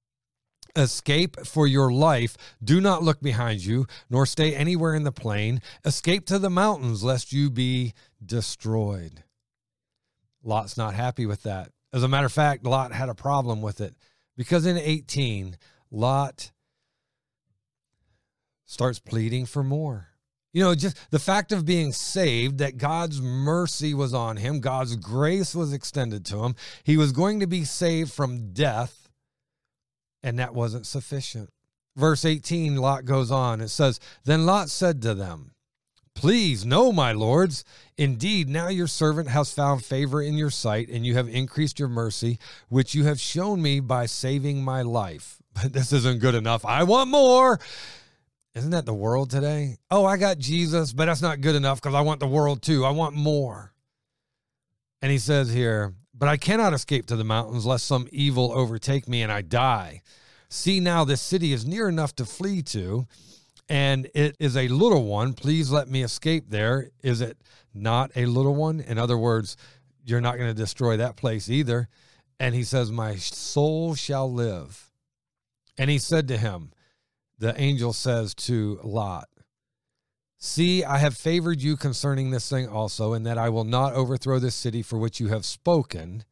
Escape 0.74 1.46
for 1.46 1.66
your 1.66 1.90
life. 1.90 2.36
Do 2.62 2.80
not 2.80 3.02
look 3.02 3.20
behind 3.20 3.64
you, 3.64 3.86
nor 4.10 4.26
stay 4.26 4.54
anywhere 4.54 4.94
in 4.94 5.04
the 5.04 5.12
plain. 5.12 5.62
Escape 5.84 6.26
to 6.26 6.38
the 6.38 6.50
mountains, 6.50 7.02
lest 7.02 7.32
you 7.32 7.50
be 7.50 7.94
destroyed. 8.24 9.24
Lot's 10.42 10.76
not 10.76 10.94
happy 10.94 11.24
with 11.24 11.42
that. 11.44 11.70
As 11.96 12.02
a 12.02 12.08
matter 12.08 12.26
of 12.26 12.32
fact, 12.32 12.66
Lot 12.66 12.92
had 12.92 13.08
a 13.08 13.14
problem 13.14 13.62
with 13.62 13.80
it 13.80 13.94
because 14.36 14.66
in 14.66 14.76
18, 14.76 15.56
Lot 15.90 16.52
starts 18.66 18.98
pleading 18.98 19.46
for 19.46 19.64
more. 19.64 20.08
You 20.52 20.62
know, 20.62 20.74
just 20.74 21.10
the 21.10 21.18
fact 21.18 21.52
of 21.52 21.64
being 21.64 21.92
saved, 21.92 22.58
that 22.58 22.76
God's 22.76 23.22
mercy 23.22 23.94
was 23.94 24.12
on 24.12 24.36
him, 24.36 24.60
God's 24.60 24.94
grace 24.96 25.54
was 25.54 25.72
extended 25.72 26.26
to 26.26 26.44
him. 26.44 26.54
He 26.84 26.98
was 26.98 27.12
going 27.12 27.40
to 27.40 27.46
be 27.46 27.64
saved 27.64 28.12
from 28.12 28.52
death, 28.52 29.08
and 30.22 30.38
that 30.38 30.54
wasn't 30.54 30.86
sufficient. 30.86 31.48
Verse 31.96 32.26
18, 32.26 32.76
Lot 32.76 33.06
goes 33.06 33.30
on. 33.30 33.62
It 33.62 33.68
says, 33.68 34.00
Then 34.26 34.44
Lot 34.44 34.68
said 34.68 35.00
to 35.00 35.14
them, 35.14 35.52
Please, 36.16 36.64
no, 36.64 36.92
my 36.92 37.12
lords. 37.12 37.62
Indeed, 37.98 38.48
now 38.48 38.68
your 38.68 38.86
servant 38.86 39.28
has 39.28 39.52
found 39.52 39.84
favor 39.84 40.22
in 40.22 40.34
your 40.34 40.50
sight, 40.50 40.88
and 40.88 41.04
you 41.04 41.14
have 41.14 41.28
increased 41.28 41.78
your 41.78 41.90
mercy, 41.90 42.38
which 42.68 42.94
you 42.94 43.04
have 43.04 43.20
shown 43.20 43.60
me 43.60 43.80
by 43.80 44.06
saving 44.06 44.64
my 44.64 44.82
life. 44.82 45.36
But 45.62 45.72
this 45.72 45.90
isn't 45.92 46.20
good 46.20 46.34
enough. 46.34 46.66
I 46.66 46.82
want 46.82 47.08
more. 47.08 47.58
Isn't 48.54 48.72
that 48.72 48.84
the 48.84 48.92
world 48.92 49.30
today? 49.30 49.76
Oh, 49.90 50.04
I 50.04 50.18
got 50.18 50.38
Jesus, 50.38 50.92
but 50.92 51.06
that's 51.06 51.22
not 51.22 51.40
good 51.40 51.54
enough 51.54 51.80
because 51.80 51.94
I 51.94 52.02
want 52.02 52.20
the 52.20 52.26
world 52.26 52.60
too. 52.60 52.84
I 52.84 52.90
want 52.90 53.14
more. 53.14 53.72
And 55.00 55.10
he 55.10 55.16
says 55.16 55.50
here, 55.50 55.94
But 56.14 56.28
I 56.28 56.36
cannot 56.36 56.74
escape 56.74 57.06
to 57.06 57.16
the 57.16 57.24
mountains 57.24 57.64
lest 57.64 57.86
some 57.86 58.06
evil 58.12 58.52
overtake 58.54 59.08
me 59.08 59.22
and 59.22 59.32
I 59.32 59.40
die. 59.40 60.02
See 60.48 60.78
now, 60.78 61.04
this 61.04 61.22
city 61.22 61.54
is 61.54 61.66
near 61.66 61.88
enough 61.88 62.14
to 62.16 62.24
flee 62.26 62.60
to, 62.62 63.06
and 63.68 64.08
it 64.14 64.36
is 64.38 64.56
a 64.56 64.68
little 64.68 65.04
one. 65.04 65.32
Please 65.34 65.70
let 65.70 65.88
me 65.88 66.02
escape 66.02 66.50
there. 66.50 66.90
Is 67.02 67.20
it 67.20 67.38
not 67.74 68.10
a 68.16 68.26
little 68.26 68.54
one? 68.54 68.80
In 68.80 68.98
other 68.98 69.18
words, 69.18 69.56
you're 70.04 70.20
not 70.20 70.36
going 70.36 70.48
to 70.48 70.54
destroy 70.54 70.96
that 70.96 71.16
place 71.16 71.48
either. 71.48 71.88
And 72.38 72.54
he 72.54 72.62
says, 72.62 72.92
My 72.92 73.16
soul 73.16 73.94
shall 73.94 74.32
live. 74.32 74.92
And 75.78 75.90
he 75.90 75.98
said 75.98 76.28
to 76.28 76.36
him, 76.38 76.72
the 77.38 77.58
angel 77.60 77.92
says 77.92 78.34
to 78.34 78.80
Lot, 78.82 79.28
See, 80.38 80.84
I 80.84 80.98
have 80.98 81.16
favored 81.16 81.60
you 81.60 81.76
concerning 81.76 82.30
this 82.30 82.48
thing 82.48 82.68
also, 82.68 83.12
and 83.12 83.26
that 83.26 83.38
I 83.38 83.48
will 83.48 83.64
not 83.64 83.94
overthrow 83.94 84.38
this 84.38 84.54
city 84.54 84.82
for 84.82 84.98
which 84.98 85.18
you 85.18 85.28
have 85.28 85.44
spoken. 85.44 86.24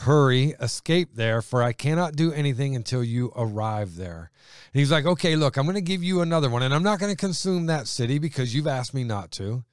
Hurry, 0.00 0.54
escape 0.60 1.14
there, 1.14 1.42
for 1.42 1.62
I 1.62 1.72
cannot 1.72 2.16
do 2.16 2.32
anything 2.32 2.74
until 2.74 3.04
you 3.04 3.32
arrive 3.36 3.96
there. 3.96 4.30
And 4.72 4.80
he's 4.80 4.90
like, 4.90 5.04
Okay, 5.04 5.36
look, 5.36 5.56
I'm 5.56 5.64
going 5.64 5.74
to 5.74 5.80
give 5.80 6.02
you 6.02 6.22
another 6.22 6.48
one, 6.48 6.62
and 6.62 6.72
I'm 6.72 6.82
not 6.82 6.98
going 6.98 7.12
to 7.12 7.16
consume 7.16 7.66
that 7.66 7.86
city 7.86 8.18
because 8.18 8.54
you've 8.54 8.66
asked 8.66 8.94
me 8.94 9.04
not 9.04 9.30
to, 9.32 9.64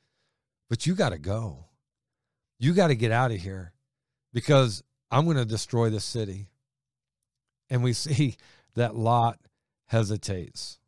but 0.69 0.85
you 0.85 0.95
got 0.95 1.09
to 1.09 1.17
go. 1.17 1.65
You 2.59 2.73
got 2.73 2.87
to 2.87 2.95
get 2.95 3.11
out 3.11 3.31
of 3.31 3.37
here 3.37 3.73
because 4.33 4.83
I'm 5.11 5.25
going 5.25 5.37
to 5.37 5.45
destroy 5.45 5.89
the 5.89 5.99
city. 5.99 6.49
And 7.69 7.83
we 7.83 7.93
see 7.93 8.35
that 8.75 8.95
Lot 8.95 9.39
hesitates. 9.85 10.79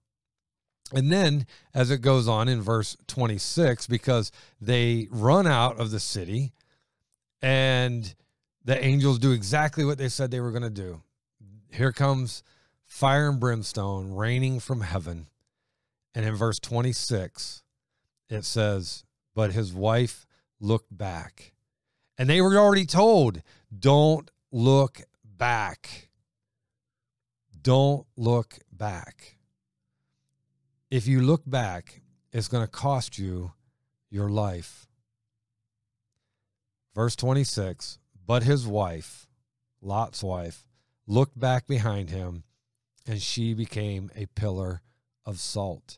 And 0.91 1.11
then, 1.11 1.45
as 1.73 1.91
it 1.91 1.99
goes 1.99 2.27
on 2.27 2.47
in 2.47 2.61
verse 2.61 2.97
26, 3.07 3.87
because 3.87 4.31
they 4.59 5.07
run 5.11 5.45
out 5.45 5.79
of 5.79 5.91
the 5.91 5.99
city 5.99 6.51
and 7.41 8.15
the 8.63 8.83
angels 8.83 9.19
do 9.19 9.31
exactly 9.31 9.85
what 9.85 9.97
they 9.97 10.09
said 10.09 10.31
they 10.31 10.39
were 10.39 10.51
going 10.51 10.63
to 10.63 10.69
do. 10.69 11.01
Here 11.71 11.91
comes 11.91 12.43
fire 12.85 13.29
and 13.29 13.39
brimstone 13.39 14.13
raining 14.13 14.59
from 14.59 14.81
heaven. 14.81 15.27
And 16.13 16.25
in 16.25 16.35
verse 16.35 16.59
26, 16.59 17.63
it 18.29 18.43
says, 18.43 19.03
But 19.35 19.53
his 19.53 19.73
wife 19.73 20.25
looked 20.59 20.95
back. 20.95 21.53
And 22.17 22.29
they 22.29 22.41
were 22.41 22.57
already 22.57 22.85
told, 22.85 23.41
Don't 23.77 24.29
look 24.51 25.01
back. 25.23 26.09
Don't 27.61 28.05
look 28.17 28.55
back. 28.71 29.37
If 30.89 31.07
you 31.07 31.21
look 31.21 31.43
back, 31.45 32.01
it's 32.33 32.47
going 32.47 32.63
to 32.63 32.71
cost 32.71 33.17
you 33.19 33.53
your 34.09 34.29
life. 34.29 34.87
Verse 36.95 37.15
26 37.15 37.98
But 38.29 38.43
his 38.43 38.67
wife, 38.67 39.27
Lot's 39.81 40.23
wife, 40.23 40.67
looked 41.07 41.39
back 41.39 41.65
behind 41.65 42.11
him, 42.11 42.43
and 43.07 43.19
she 43.19 43.55
became 43.55 44.11
a 44.15 44.27
pillar 44.27 44.83
of 45.25 45.39
salt. 45.39 45.97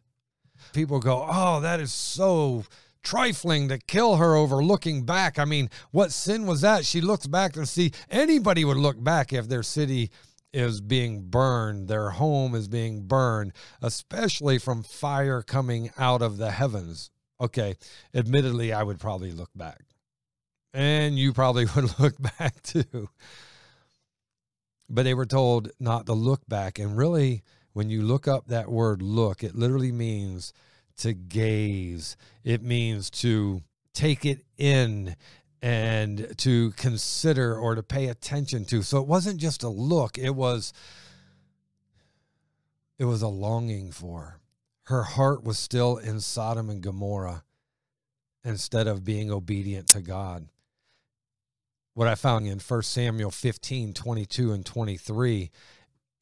People 0.72 1.02
go, 1.02 1.28
Oh, 1.30 1.60
that 1.60 1.82
is 1.82 1.92
so 1.92 2.64
trifling 3.04 3.68
to 3.68 3.78
kill 3.80 4.16
her 4.16 4.38
over 4.38 4.64
looking 4.64 5.04
back. 5.04 5.40
I 5.40 5.44
mean, 5.44 5.70
what 5.92 6.14
sin 6.14 6.46
was 6.46 6.62
that? 6.62 6.86
She 6.86 7.02
looks 7.02 7.28
back 7.28 7.58
and 7.58 7.68
see 7.68 7.92
anybody 8.10 8.64
would 8.64 8.78
look 8.78 9.04
back 9.04 9.34
if 9.34 9.50
their 9.50 9.62
city 9.62 10.10
is 10.54 10.80
being 10.80 11.24
burned, 11.24 11.90
their 11.90 12.12
home 12.12 12.56
is 12.56 12.70
being 12.70 13.08
burned, 13.08 13.52
especially 13.82 14.58
from 14.58 14.84
fire 14.84 15.42
coming 15.42 15.92
out 15.98 16.22
of 16.22 16.38
the 16.38 16.52
heavens. 16.52 17.12
Okay, 17.42 17.76
admittedly, 18.16 18.72
I 18.72 18.84
would 18.84 19.02
probably 19.02 19.34
look 19.34 19.50
back. 19.54 19.91
And 20.74 21.18
you 21.18 21.34
probably 21.34 21.66
would 21.76 22.00
look 22.00 22.16
back 22.38 22.62
too. 22.64 23.10
But 24.90 25.04
they 25.04 25.14
were 25.14 25.26
told 25.26 25.72
not 25.80 26.06
to 26.08 26.14
look 26.14 26.42
back. 26.48 26.80
And 26.80 26.98
really, 26.98 27.44
when 27.74 27.90
you 27.90 28.02
look 28.02 28.28
up 28.28 28.48
that 28.48 28.70
word 28.70 29.02
look, 29.02 29.44
it 29.44 29.56
literally 29.56 29.92
means 29.92 30.54
to 30.98 31.14
gaze, 31.14 32.18
it 32.44 32.62
means 32.62 33.10
to 33.10 33.62
take 33.94 34.26
it 34.26 34.44
in 34.58 35.16
and 35.62 36.34
to 36.38 36.72
consider 36.72 37.56
or 37.56 37.76
to 37.76 37.84
pay 37.84 38.08
attention 38.08 38.66
to. 38.66 38.82
So 38.82 39.00
it 39.00 39.08
wasn't 39.08 39.40
just 39.40 39.64
a 39.64 39.70
look, 39.70 40.18
it 40.18 40.36
was 40.36 40.74
it 42.98 43.06
was 43.06 43.22
a 43.22 43.28
longing 43.28 43.92
for. 43.92 44.40
Her 44.84 45.04
heart 45.04 45.44
was 45.44 45.58
still 45.58 45.98
in 45.98 46.20
Sodom 46.20 46.70
and 46.70 46.82
Gomorrah 46.82 47.44
instead 48.44 48.88
of 48.88 49.04
being 49.04 49.32
obedient 49.32 49.88
to 49.90 50.02
God. 50.02 50.48
What 51.94 52.08
I 52.08 52.16
found 52.16 52.48
in 52.48 52.60
1 52.60 52.82
Samuel 52.84 53.32
15, 53.32 53.94
22 53.94 54.54
and 54.54 54.66
23, 54.66 55.52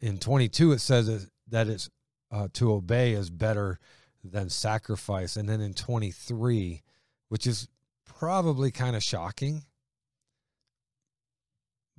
in 0.01 0.17
22 0.17 0.71
it 0.71 0.79
says 0.79 1.29
that 1.47 1.67
it's 1.67 1.89
uh, 2.31 2.47
to 2.53 2.73
obey 2.73 3.13
is 3.13 3.29
better 3.29 3.79
than 4.23 4.49
sacrifice. 4.49 5.35
And 5.35 5.47
then 5.47 5.61
in 5.61 5.73
23, 5.73 6.81
which 7.29 7.47
is 7.47 7.67
probably 8.05 8.71
kind 8.71 8.95
of 8.95 9.03
shocking. 9.03 9.63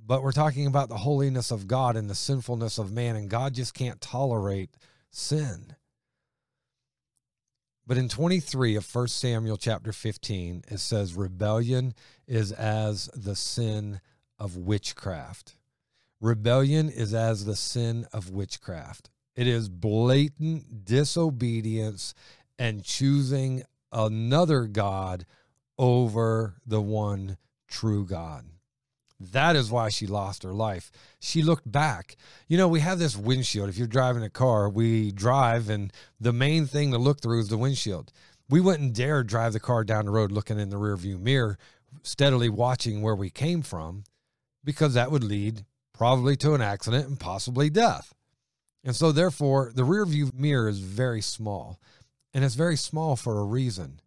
But 0.03 0.23
we're 0.23 0.31
talking 0.31 0.67
about 0.67 0.89
the 0.89 0.97
holiness 0.97 1.51
of 1.51 1.67
God 1.67 1.95
and 1.95 2.09
the 2.09 2.15
sinfulness 2.15 2.77
of 2.77 2.91
man, 2.91 3.15
and 3.15 3.29
God 3.29 3.53
just 3.53 3.73
can't 3.73 4.01
tolerate 4.01 4.71
sin. 5.11 5.75
But 7.91 7.97
in 7.97 8.07
23 8.07 8.77
of 8.77 8.95
1 8.95 9.07
Samuel 9.09 9.57
chapter 9.57 9.91
15, 9.91 10.63
it 10.69 10.77
says, 10.79 11.13
Rebellion 11.13 11.93
is 12.25 12.53
as 12.53 13.09
the 13.13 13.35
sin 13.35 13.99
of 14.39 14.55
witchcraft. 14.55 15.57
Rebellion 16.21 16.87
is 16.87 17.13
as 17.13 17.43
the 17.43 17.57
sin 17.57 18.07
of 18.13 18.29
witchcraft. 18.29 19.09
It 19.35 19.45
is 19.45 19.67
blatant 19.67 20.85
disobedience 20.85 22.13
and 22.57 22.81
choosing 22.81 23.63
another 23.91 24.67
God 24.67 25.25
over 25.77 26.55
the 26.65 26.81
one 26.81 27.35
true 27.67 28.05
God. 28.05 28.45
That 29.31 29.55
is 29.55 29.69
why 29.69 29.89
she 29.89 30.07
lost 30.07 30.41
her 30.41 30.53
life. 30.53 30.91
She 31.19 31.43
looked 31.43 31.71
back. 31.71 32.15
You 32.47 32.57
know, 32.57 32.67
we 32.67 32.79
have 32.79 32.97
this 32.97 33.15
windshield. 33.15 33.69
If 33.69 33.77
you're 33.77 33.87
driving 33.87 34.23
a 34.23 34.29
car, 34.29 34.67
we 34.67 35.11
drive, 35.11 35.69
and 35.69 35.93
the 36.19 36.33
main 36.33 36.65
thing 36.65 36.91
to 36.91 36.97
look 36.97 37.21
through 37.21 37.41
is 37.41 37.49
the 37.49 37.57
windshield. 37.57 38.11
We 38.49 38.59
wouldn't 38.59 38.93
dare 38.93 39.23
drive 39.23 39.53
the 39.53 39.59
car 39.59 39.83
down 39.83 40.05
the 40.05 40.11
road 40.11 40.31
looking 40.31 40.59
in 40.59 40.69
the 40.69 40.77
rearview 40.77 41.19
mirror, 41.19 41.59
steadily 42.01 42.49
watching 42.49 43.01
where 43.01 43.15
we 43.15 43.29
came 43.29 43.61
from, 43.61 44.05
because 44.63 44.95
that 44.95 45.11
would 45.11 45.23
lead 45.23 45.65
probably 45.93 46.35
to 46.37 46.55
an 46.55 46.61
accident 46.61 47.07
and 47.07 47.19
possibly 47.19 47.69
death. 47.69 48.13
And 48.83 48.95
so, 48.95 49.11
therefore, 49.11 49.71
the 49.75 49.83
rearview 49.83 50.33
mirror 50.33 50.67
is 50.67 50.79
very 50.79 51.21
small, 51.21 51.79
and 52.33 52.43
it's 52.43 52.55
very 52.55 52.75
small 52.75 53.15
for 53.15 53.39
a 53.39 53.45
reason 53.45 53.99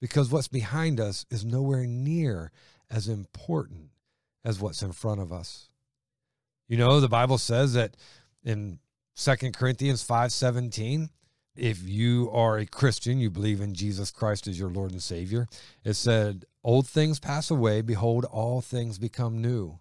because 0.00 0.30
what's 0.30 0.48
behind 0.48 1.00
us 1.00 1.26
is 1.30 1.44
nowhere 1.44 1.86
near 1.86 2.50
as 2.90 3.08
important 3.08 3.90
as 4.44 4.60
what's 4.60 4.82
in 4.82 4.92
front 4.92 5.20
of 5.20 5.32
us. 5.32 5.68
You 6.68 6.76
know, 6.76 7.00
the 7.00 7.08
Bible 7.08 7.38
says 7.38 7.72
that 7.74 7.96
in 8.42 8.78
Second 9.14 9.54
Corinthians 9.56 10.02
5:17, 10.02 11.10
if 11.56 11.82
you 11.82 12.30
are 12.32 12.58
a 12.58 12.66
Christian, 12.66 13.18
you 13.18 13.30
believe 13.30 13.60
in 13.60 13.74
Jesus 13.74 14.10
Christ 14.10 14.46
as 14.48 14.58
your 14.58 14.70
Lord 14.70 14.90
and 14.90 15.02
Savior, 15.02 15.46
it 15.84 15.94
said, 15.94 16.44
"Old 16.62 16.88
things 16.88 17.20
pass 17.20 17.50
away, 17.50 17.80
behold 17.80 18.24
all 18.24 18.60
things 18.60 18.98
become 18.98 19.40
new." 19.40 19.78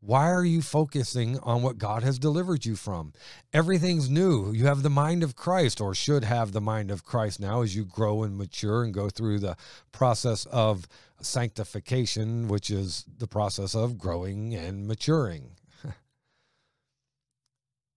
Why 0.00 0.30
are 0.30 0.44
you 0.44 0.62
focusing 0.62 1.40
on 1.40 1.62
what 1.62 1.78
God 1.78 2.04
has 2.04 2.20
delivered 2.20 2.64
you 2.64 2.76
from? 2.76 3.12
Everything's 3.52 4.08
new. 4.08 4.52
You 4.52 4.66
have 4.66 4.82
the 4.82 4.90
mind 4.90 5.24
of 5.24 5.34
Christ, 5.34 5.80
or 5.80 5.92
should 5.92 6.22
have 6.22 6.52
the 6.52 6.60
mind 6.60 6.92
of 6.92 7.04
Christ 7.04 7.40
now 7.40 7.62
as 7.62 7.74
you 7.74 7.84
grow 7.84 8.22
and 8.22 8.36
mature 8.36 8.84
and 8.84 8.94
go 8.94 9.10
through 9.10 9.40
the 9.40 9.56
process 9.90 10.46
of 10.46 10.86
sanctification, 11.20 12.48
which 12.48 12.70
is 12.70 13.04
the 13.18 13.26
process 13.26 13.74
of 13.74 13.98
growing 13.98 14.54
and 14.54 14.86
maturing. 14.86 15.56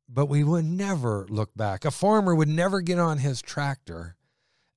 but 0.09 0.27
we 0.27 0.43
would 0.43 0.65
never 0.65 1.25
look 1.29 1.55
back. 1.55 1.85
A 1.85 1.91
farmer 1.91 2.35
would 2.35 2.49
never 2.49 2.81
get 2.81 2.99
on 2.99 3.19
his 3.19 3.41
tractor 3.41 4.15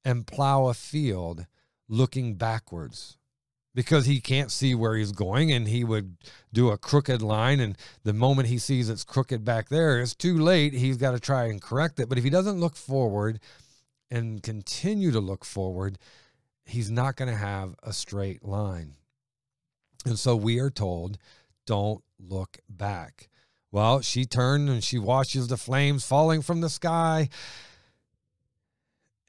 and 0.05 0.27
plow 0.27 0.67
a 0.67 0.75
field 0.75 1.47
looking 1.89 2.35
backwards 2.35 3.17
because 3.75 4.07
he 4.07 4.21
can't 4.21 4.53
see 4.53 4.75
where 4.75 4.95
he's 4.95 5.13
going 5.13 5.51
and 5.51 5.69
he 5.69 5.85
would 5.85 6.17
do 6.53 6.71
a 6.71 6.79
crooked 6.79 7.21
line 7.21 7.61
and 7.61 7.77
the 8.05 8.13
moment 8.13 8.49
he 8.49 8.59
sees 8.59 8.89
it's 8.89 9.05
crooked 9.05 9.45
back 9.45 9.69
there 9.69 10.01
it's 10.01 10.15
too 10.15 10.39
late 10.39 10.73
he's 10.73 10.97
got 10.97 11.11
to 11.11 11.21
try 11.21 11.45
and 11.45 11.61
correct 11.61 11.99
it 11.99 12.09
but 12.09 12.17
if 12.17 12.25
he 12.25 12.31
doesn't 12.31 12.61
look 12.61 12.77
forward 12.77 13.41
and 14.11 14.43
continue 14.43 15.11
to 15.11 15.21
look 15.21 15.45
forward 15.45 15.99
he's 16.65 16.91
not 16.91 17.17
going 17.17 17.31
to 17.31 17.37
have 17.37 17.75
a 17.83 17.93
straight 17.93 18.45
line 18.45 18.95
and 20.05 20.19
so 20.19 20.35
we 20.37 20.59
are 20.59 20.71
told 20.71 21.19
don't 21.67 22.03
look 22.19 22.59
back 22.69 23.29
well 23.71 24.01
she 24.01 24.25
turned 24.25 24.69
and 24.69 24.83
she 24.83 24.99
watches 24.99 25.49
the 25.49 25.57
flames 25.57 26.05
falling 26.07 26.43
from 26.43 26.61
the 26.61 26.71
sky 26.71 27.29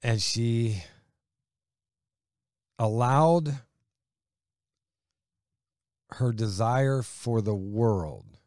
and 0.03 0.21
she 0.21 0.83
allowed 2.77 3.59
her 6.11 6.31
desire 6.31 7.01
for 7.01 7.41
the 7.41 7.55
world 7.55 8.37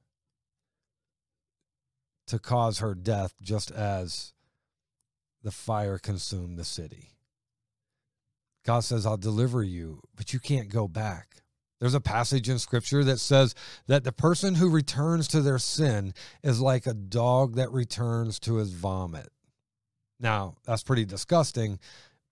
to 2.26 2.38
cause 2.38 2.78
her 2.78 2.94
death, 2.94 3.34
just 3.42 3.70
as 3.70 4.32
the 5.42 5.50
fire 5.50 5.98
consumed 5.98 6.58
the 6.58 6.64
city. 6.64 7.10
God 8.68 8.84
says, 8.84 9.06
I'll 9.06 9.16
deliver 9.16 9.62
you, 9.62 10.02
but 10.14 10.34
you 10.34 10.38
can't 10.38 10.68
go 10.68 10.86
back. 10.86 11.36
There's 11.80 11.94
a 11.94 12.02
passage 12.02 12.50
in 12.50 12.58
scripture 12.58 13.02
that 13.02 13.16
says 13.16 13.54
that 13.86 14.04
the 14.04 14.12
person 14.12 14.56
who 14.56 14.68
returns 14.68 15.26
to 15.28 15.40
their 15.40 15.58
sin 15.58 16.12
is 16.42 16.60
like 16.60 16.86
a 16.86 16.92
dog 16.92 17.54
that 17.54 17.72
returns 17.72 18.38
to 18.40 18.56
his 18.56 18.74
vomit. 18.74 19.30
Now, 20.20 20.56
that's 20.66 20.82
pretty 20.82 21.06
disgusting, 21.06 21.78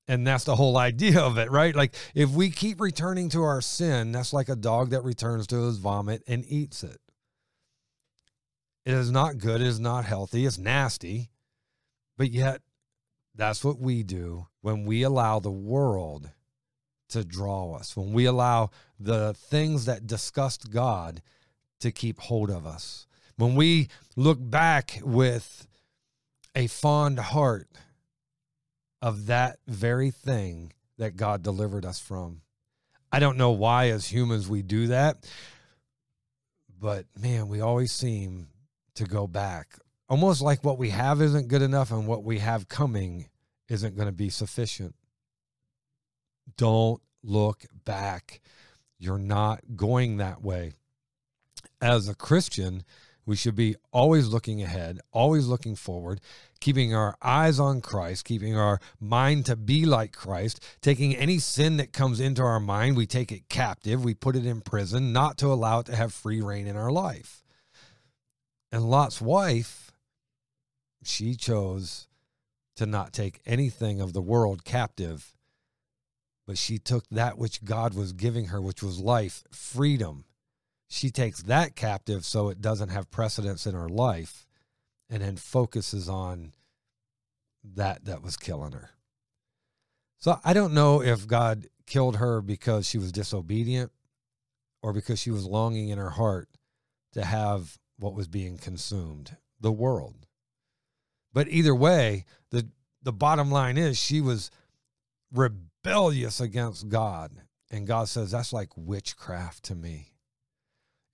and 0.09 0.26
that's 0.26 0.45
the 0.45 0.57
whole 0.57 0.76
idea 0.76 1.23
of 1.23 1.38
it, 1.38 1.50
right? 1.50 1.75
Like 1.75 1.95
if 2.14 2.28
we 2.28 2.50
keep 2.50 2.83
returning 2.83 3.31
to 3.31 3.43
our 3.43 3.62
sin, 3.62 4.12
that's 4.12 4.35
like 4.35 4.50
a 4.50 4.57
dog 4.57 4.90
that 4.90 5.05
returns 5.05 5.47
to 5.47 5.62
his 5.62 5.78
vomit 5.78 6.23
and 6.28 6.45
eats 6.47 6.85
it. 6.85 7.00
It 8.85 8.93
is 8.93 9.11
not 9.11 9.38
good, 9.38 9.62
it 9.62 9.66
is 9.66 9.81
not 9.81 10.05
healthy, 10.05 10.45
it's 10.45 10.59
nasty. 10.59 11.31
But 12.19 12.31
yet 12.31 12.61
that's 13.37 13.64
what 13.64 13.78
we 13.78 14.02
do 14.02 14.47
when 14.62 14.85
we 14.85 15.02
allow 15.02 15.38
the 15.38 15.50
world 15.50 16.31
to 17.11 17.25
draw 17.25 17.75
us, 17.75 17.97
when 17.97 18.12
we 18.12 18.25
allow 18.25 18.71
the 18.99 19.35
things 19.35 19.85
that 19.85 20.07
disgust 20.07 20.71
God 20.71 21.23
to 21.81 21.93
keep 21.93 22.19
hold 22.19 22.50
of 22.50 22.66
us. 22.66 23.07
When 23.37 23.55
we 23.55 23.88
look 24.16 24.38
back 24.40 24.99
with 25.02 25.66
a 26.55 26.66
fond 26.66 27.19
heart 27.19 27.69
of 29.02 29.26
that 29.26 29.59
very 29.69 30.11
thing 30.11 30.73
that 30.99 31.16
God 31.16 31.43
delivered 31.43 31.85
us 31.85 32.00
from. 32.00 32.40
I 33.12 33.19
don't 33.19 33.37
know 33.37 33.50
why, 33.50 33.90
as 33.90 34.07
humans, 34.07 34.49
we 34.49 34.62
do 34.62 34.88
that, 34.88 35.28
but 36.81 37.07
man, 37.19 37.49
we 37.49 37.61
always 37.61 37.93
seem 37.93 38.49
to 38.95 39.05
go 39.05 39.26
back. 39.26 39.78
Almost 40.09 40.41
like 40.41 40.63
what 40.63 40.79
we 40.79 40.91
have 40.91 41.21
isn't 41.21 41.49
good 41.49 41.63
enough 41.63 41.91
and 41.91 42.07
what 42.07 42.23
we 42.23 42.39
have 42.39 42.69
coming 42.69 43.29
isn't 43.69 43.97
going 43.97 44.07
to 44.07 44.13
be 44.13 44.29
sufficient. 44.29 44.95
Don't 46.57 47.03
look 47.23 47.65
back. 47.85 48.41
You're 48.99 49.19
not 49.19 49.61
going 49.75 50.19
that 50.19 50.43
way. 50.43 50.73
As 51.81 52.09
a 52.09 52.15
Christian, 52.15 52.85
we 53.27 53.35
should 53.35 53.57
be 53.57 53.75
always 53.93 54.29
looking 54.29 54.63
ahead, 54.63 55.00
always 55.13 55.47
looking 55.49 55.75
forward, 55.75 56.21
keeping 56.61 56.95
our 56.95 57.17
eyes 57.21 57.59
on 57.59 57.80
Christ, 57.80 58.25
keeping 58.25 58.57
our 58.57 58.78
mind 59.00 59.47
to 59.47 59.57
be 59.57 59.85
like 59.85 60.13
Christ, 60.13 60.65
taking 60.80 61.15
any 61.17 61.39
sin 61.39 61.76
that 61.78 61.93
comes 61.93 62.21
into 62.21 62.43
our 62.43 62.61
mind, 62.61 62.97
we 62.97 63.07
take 63.07 63.33
it 63.33 63.49
captive, 63.49 64.04
we 64.04 64.15
put 64.15 64.37
it 64.37 64.47
in 64.47 64.61
prison, 64.61 65.13
not 65.13 65.37
to 65.39 65.49
allow 65.49 65.80
it 65.80 65.87
to 65.87 65.97
have 65.97 66.15
free 66.15 66.41
reign 66.41 66.69
in 66.69 66.76
our 66.76 66.93
life. 66.93 67.43
And 68.71 68.89
Lot's 68.89 69.21
wife, 69.21 69.86
she 71.06 71.34
chose 71.34 72.08
to 72.76 72.86
not 72.86 73.12
take 73.12 73.40
anything 73.47 74.00
of 74.00 74.12
the 74.12 74.21
world 74.21 74.64
captive, 74.64 75.36
but 76.47 76.58
she 76.58 76.78
took 76.78 77.04
that 77.10 77.38
which 77.38 77.64
God 77.64 77.95
was 77.95 78.12
giving 78.12 78.47
her, 78.47 78.60
which 78.60 78.82
was 78.82 79.00
life, 79.00 79.45
freedom 79.50 80.25
she 80.88 81.10
takes 81.10 81.42
that 81.42 81.75
captive 81.75 82.25
so 82.25 82.49
it 82.49 82.60
doesn't 82.60 82.90
have 82.90 83.10
precedence 83.10 83.66
in 83.66 83.75
her 83.75 83.88
life 83.88 84.47
and 85.10 85.23
then 85.23 85.36
focuses 85.36 86.08
on 86.08 86.52
that 87.64 88.04
that 88.04 88.23
was 88.23 88.36
killing 88.36 88.73
her. 88.73 88.90
So 90.19 90.38
I 90.45 90.52
don't 90.52 90.75
know 90.75 91.02
if 91.02 91.26
God 91.26 91.66
killed 91.86 92.16
her 92.16 92.40
because 92.40 92.88
she 92.88 92.99
was 92.99 93.12
disobedient 93.12 93.90
or 94.82 94.92
because 94.92 95.19
she 95.19 95.30
was 95.30 95.45
longing 95.45 95.88
in 95.88 95.99
her 95.99 96.10
heart 96.10 96.49
to 97.12 97.25
have 97.25 97.78
what 97.99 98.14
was 98.14 98.28
being 98.28 98.56
consumed, 98.56 99.36
the 99.60 99.73
world. 99.73 100.26
But 101.32 101.49
either 101.49 101.75
way, 101.75 102.25
the 102.50 102.69
the 103.02 103.12
bottom 103.12 103.50
line 103.50 103.76
is 103.76 103.99
she 103.99 104.21
was 104.21 104.50
rebellious 105.32 106.41
against 106.41 106.89
God. 106.89 107.32
And 107.71 107.86
God 107.86 108.08
says 108.08 108.30
that's 108.30 108.52
like 108.52 108.71
witchcraft 108.76 109.65
to 109.65 109.75
me 109.75 110.12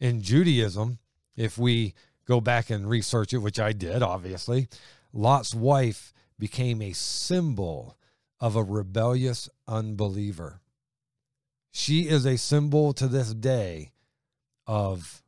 in 0.03 0.20
Judaism, 0.20 0.98
if 1.37 1.57
we 1.57 1.94
go 2.27 2.40
back 2.40 2.70
and 2.70 2.90
research 2.90 3.33
it, 3.33 3.38
which 3.38 3.61
I 3.61 3.72
did, 3.72 4.03
obviously, 4.03 4.66
Lot's 5.12 5.55
wife 5.55 6.12
became 6.40 6.83
a 6.83 6.92
symbol 6.92 7.96
of 8.40 8.57
a 8.57 8.64
rebellious 8.64 9.48
unbeliever. 9.68 10.61
She 11.70 12.09
is 12.09 12.27
a 12.27 12.37
symbol 12.37 12.92
to 12.94 13.07
this 13.07 13.33
day 13.33 13.92
of 14.66 15.22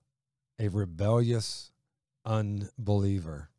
a 0.59 0.67
rebellious 0.67 1.71
unbeliever. 2.25 3.51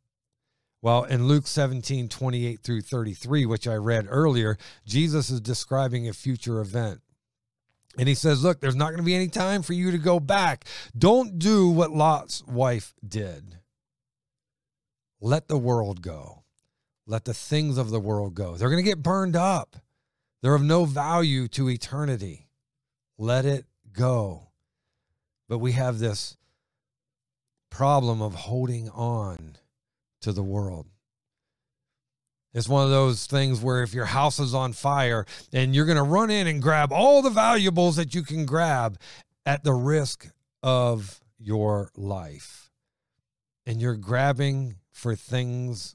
Well, 0.86 1.02
in 1.02 1.26
Luke 1.26 1.48
17, 1.48 2.08
28 2.08 2.60
through 2.60 2.82
33, 2.82 3.44
which 3.44 3.66
I 3.66 3.74
read 3.74 4.06
earlier, 4.08 4.56
Jesus 4.86 5.30
is 5.30 5.40
describing 5.40 6.06
a 6.06 6.12
future 6.12 6.60
event. 6.60 7.00
And 7.98 8.06
he 8.06 8.14
says, 8.14 8.44
Look, 8.44 8.60
there's 8.60 8.76
not 8.76 8.90
going 8.90 8.98
to 8.98 9.02
be 9.02 9.16
any 9.16 9.26
time 9.26 9.62
for 9.62 9.72
you 9.72 9.90
to 9.90 9.98
go 9.98 10.20
back. 10.20 10.64
Don't 10.96 11.40
do 11.40 11.68
what 11.70 11.90
Lot's 11.90 12.44
wife 12.46 12.94
did. 13.04 13.58
Let 15.20 15.48
the 15.48 15.58
world 15.58 16.02
go. 16.02 16.44
Let 17.04 17.24
the 17.24 17.34
things 17.34 17.78
of 17.78 17.90
the 17.90 17.98
world 17.98 18.36
go. 18.36 18.54
They're 18.54 18.70
going 18.70 18.84
to 18.84 18.88
get 18.88 19.02
burned 19.02 19.34
up. 19.34 19.74
They're 20.40 20.54
of 20.54 20.62
no 20.62 20.84
value 20.84 21.48
to 21.48 21.68
eternity. 21.68 22.46
Let 23.18 23.44
it 23.44 23.64
go. 23.92 24.50
But 25.48 25.58
we 25.58 25.72
have 25.72 25.98
this 25.98 26.36
problem 27.70 28.22
of 28.22 28.36
holding 28.36 28.88
on 28.90 29.56
to 30.26 30.32
the 30.32 30.42
world. 30.42 30.86
It's 32.52 32.68
one 32.68 32.82
of 32.82 32.90
those 32.90 33.26
things 33.26 33.60
where 33.60 33.84
if 33.84 33.94
your 33.94 34.06
house 34.06 34.40
is 34.40 34.54
on 34.54 34.72
fire 34.72 35.24
and 35.52 35.72
you're 35.72 35.86
going 35.86 35.98
to 35.98 36.02
run 36.02 36.30
in 36.30 36.48
and 36.48 36.60
grab 36.60 36.92
all 36.92 37.22
the 37.22 37.30
valuables 37.30 37.94
that 37.94 38.12
you 38.12 38.24
can 38.24 38.44
grab 38.44 38.98
at 39.44 39.62
the 39.62 39.72
risk 39.72 40.26
of 40.64 41.20
your 41.38 41.92
life. 41.96 42.72
And 43.66 43.80
you're 43.80 43.94
grabbing 43.94 44.78
for 44.90 45.14
things 45.14 45.94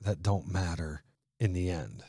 that 0.00 0.22
don't 0.22 0.50
matter 0.50 1.02
in 1.38 1.52
the 1.52 1.68
end. 1.68 2.04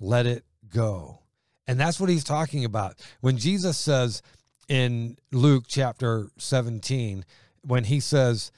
Let 0.00 0.26
it 0.26 0.44
go. 0.68 1.20
And 1.68 1.78
that's 1.78 2.00
what 2.00 2.10
he's 2.10 2.24
talking 2.24 2.64
about. 2.64 2.94
When 3.20 3.36
Jesus 3.36 3.78
says 3.78 4.22
in 4.68 5.18
Luke 5.30 5.66
chapter 5.68 6.30
17, 6.38 7.24
when 7.62 7.84
he 7.84 8.00
says 8.00 8.50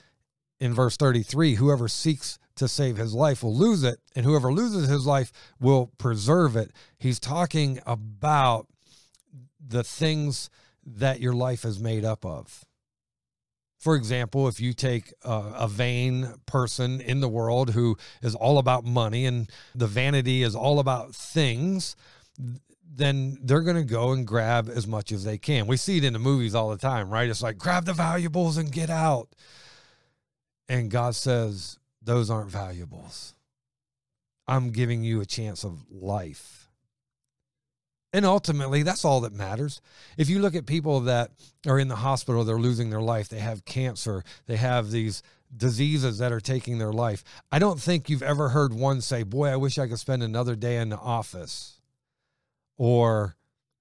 in 0.63 0.73
verse 0.73 0.97
33, 0.97 1.57
whoever 1.57 1.89
seeks 1.89 2.39
to 2.55 2.69
save 2.69 2.97
his 2.97 3.13
life 3.13 3.43
will 3.43 3.57
lose 3.57 3.83
it, 3.83 3.99
and 4.15 4.25
whoever 4.25 4.53
loses 4.53 4.89
his 4.89 5.05
life 5.05 5.33
will 5.61 5.91
preserve 5.99 6.55
it. 6.55 6.71
He's 6.97 7.19
talking 7.19 7.81
about 7.85 8.69
the 9.61 9.83
things 9.83 10.51
that 10.87 11.19
your 11.19 11.33
life 11.33 11.65
is 11.65 11.81
made 11.81 12.05
up 12.05 12.25
of. 12.25 12.65
For 13.81 13.97
example, 13.97 14.47
if 14.47 14.61
you 14.61 14.73
take 14.73 15.13
a, 15.25 15.33
a, 15.57 15.69
vain 15.69 16.33
person 16.47 17.01
in 17.01 17.19
the 17.19 17.29
world 17.29 17.71
who 17.71 17.97
is 18.23 18.37
all 18.37 18.59
about 18.59 18.85
money 18.85 19.27
and 19.27 19.51
the 19.75 19.89
vanity 19.89 20.45
is 20.45 20.55
all 20.55 20.79
about 20.79 21.13
things, 21.13 21.97
then 22.89 23.37
they're 23.43 23.63
going 23.63 23.75
to 23.75 23.83
go 23.83 24.13
and 24.13 24.25
grab 24.25 24.71
as 24.73 24.87
much 24.87 25.11
as 25.11 25.25
they 25.25 25.39
can. 25.39 25.67
We 25.67 25.77
see 25.77 25.97
it 25.97 26.05
in 26.05 26.13
the 26.13 26.21
movies 26.21 26.55
all 26.55 26.71
the 26.71 26.77
time, 26.77 27.11
right? 27.11 27.29
It's 27.29 27.43
like 27.43 27.59
grab 27.59 27.85
the 27.85 27.93
valuables 27.93 28.59
and 28.59 28.71
get 28.71 28.91
out. 28.91 29.29
And 30.73 30.91
God 30.91 31.15
says, 31.15 31.79
those 32.01 32.31
aren't 32.31 32.51
valuables. 32.51 33.35
I'm 34.49 34.71
giving 34.71 35.05
you 35.05 35.21
a 35.21 35.27
chance 35.27 35.65
of 35.65 35.85
life. 35.91 36.71
And 38.15 38.25
ultimately, 38.25 38.83
that's 38.83 39.05
all 39.05 39.21
that 39.21 39.35
matters. 39.35 39.83
If 40.17 40.31
you 40.31 40.39
look 40.39 40.55
at 40.55 40.65
people 40.65 41.01
that 41.01 41.31
are 41.67 41.79
in 41.79 41.89
the 41.89 41.97
hospital, 41.97 42.43
they're 42.43 42.57
losing 42.57 42.89
their 42.89 43.03
life, 43.03 43.29
they 43.29 43.41
have 43.41 43.67
cancer, 43.67 44.25
they 44.47 44.57
have 44.57 44.91
these 44.91 45.23
diseases 45.55 46.17
that 46.17 46.33
are 46.33 46.41
taking 46.41 46.79
their 46.79 46.93
life. 46.93 47.23
I 47.53 47.59
don't 47.59 47.79
think 47.79 48.09
you've 48.09 48.23
ever 48.23 48.49
heard 48.49 48.73
one 48.73 49.03
say, 49.03 49.25
Boy, 49.25 49.49
I 49.49 49.57
wish 49.57 49.77
I 49.77 49.87
could 49.87 49.99
spend 49.99 50.23
another 50.23 50.57
day 50.57 50.79
in 50.79 50.89
the 50.89 50.97
office. 50.97 51.83
Or, 52.79 53.37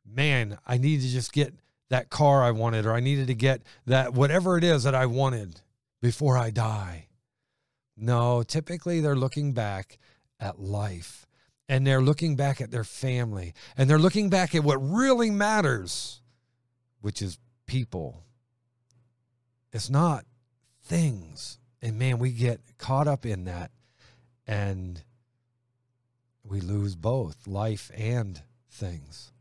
Man, 0.06 0.58
I 0.68 0.78
need 0.78 1.00
to 1.00 1.08
just 1.08 1.32
get 1.32 1.54
that 1.90 2.10
car 2.10 2.44
I 2.44 2.52
wanted, 2.52 2.86
or 2.86 2.92
I 2.92 3.00
needed 3.00 3.28
to 3.28 3.34
get 3.34 3.62
that 3.86 4.14
whatever 4.14 4.58
it 4.58 4.66
is 4.66 4.84
that 4.84 4.94
I 4.94 5.06
wanted 5.06 5.62
before 6.02 6.38
I 6.38 6.50
die. 6.50 7.08
No, 7.96 8.44
typically 8.44 9.00
they're 9.00 9.16
looking 9.16 9.54
back 9.54 10.00
at 10.40 10.60
life 10.60 11.28
and 11.70 11.86
they're 11.86 12.02
looking 12.02 12.36
back 12.36 12.60
at 12.60 12.72
their 12.72 12.84
family 12.84 13.54
and 13.78 13.90
they're 13.90 14.00
looking 14.00 14.30
back 14.30 14.56
at 14.56 14.64
what 14.64 14.78
really 14.78 15.30
matters, 15.30 16.22
which 17.02 17.22
is 17.22 17.38
people. 17.68 18.24
It's 19.72 19.90
not 19.90 20.26
things. 20.84 21.60
And 21.82 21.98
man, 21.98 22.18
we 22.18 22.32
get 22.32 22.60
caught 22.78 23.08
up 23.08 23.26
in 23.26 23.46
that 23.46 23.72
and 24.48 25.04
we 26.44 26.60
lose 26.60 26.96
both 26.96 27.48
life 27.48 27.92
and 27.96 28.42
things. 28.70 29.32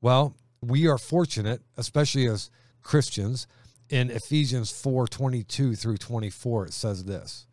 Well, 0.00 0.34
we 0.62 0.86
are 0.86 0.98
fortunate, 0.98 1.62
especially 1.76 2.26
as 2.26 2.50
Christians, 2.82 3.46
in 3.90 4.10
Ephesians 4.10 4.70
4 4.70 5.06
22 5.08 5.74
through 5.74 5.98
24, 5.98 6.66
it 6.66 6.72
says 6.72 7.04
this 7.04 7.46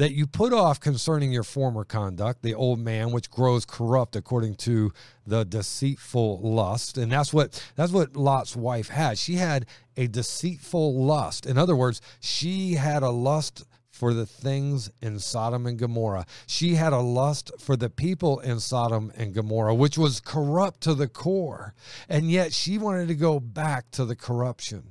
that 0.00 0.14
you 0.14 0.26
put 0.26 0.54
off 0.54 0.80
concerning 0.80 1.30
your 1.30 1.42
former 1.42 1.84
conduct, 1.84 2.40
the 2.40 2.54
old 2.54 2.78
man 2.78 3.10
which 3.10 3.30
grows 3.30 3.66
corrupt 3.66 4.16
according 4.16 4.54
to 4.54 4.90
the 5.26 5.44
deceitful 5.44 6.40
lust. 6.40 6.96
And 6.96 7.12
that's 7.12 7.34
what 7.34 7.62
that's 7.76 7.92
what 7.92 8.16
Lot's 8.16 8.56
wife 8.56 8.88
had. 8.88 9.18
She 9.18 9.34
had 9.34 9.66
a 9.98 10.06
deceitful 10.06 11.04
lust. 11.04 11.44
In 11.44 11.58
other 11.58 11.76
words, 11.76 12.00
she 12.18 12.74
had 12.74 13.02
a 13.02 13.10
lust 13.10 13.66
for 13.90 14.14
the 14.14 14.24
things 14.24 14.90
in 15.02 15.18
Sodom 15.18 15.66
and 15.66 15.78
Gomorrah. 15.78 16.24
She 16.46 16.76
had 16.76 16.94
a 16.94 17.00
lust 17.00 17.52
for 17.58 17.76
the 17.76 17.90
people 17.90 18.40
in 18.40 18.58
Sodom 18.58 19.12
and 19.14 19.34
Gomorrah, 19.34 19.74
which 19.74 19.98
was 19.98 20.20
corrupt 20.20 20.80
to 20.82 20.94
the 20.94 21.08
core. 21.08 21.74
And 22.08 22.30
yet 22.30 22.54
she 22.54 22.78
wanted 22.78 23.08
to 23.08 23.14
go 23.14 23.38
back 23.38 23.90
to 23.90 24.06
the 24.06 24.16
corruption. 24.16 24.89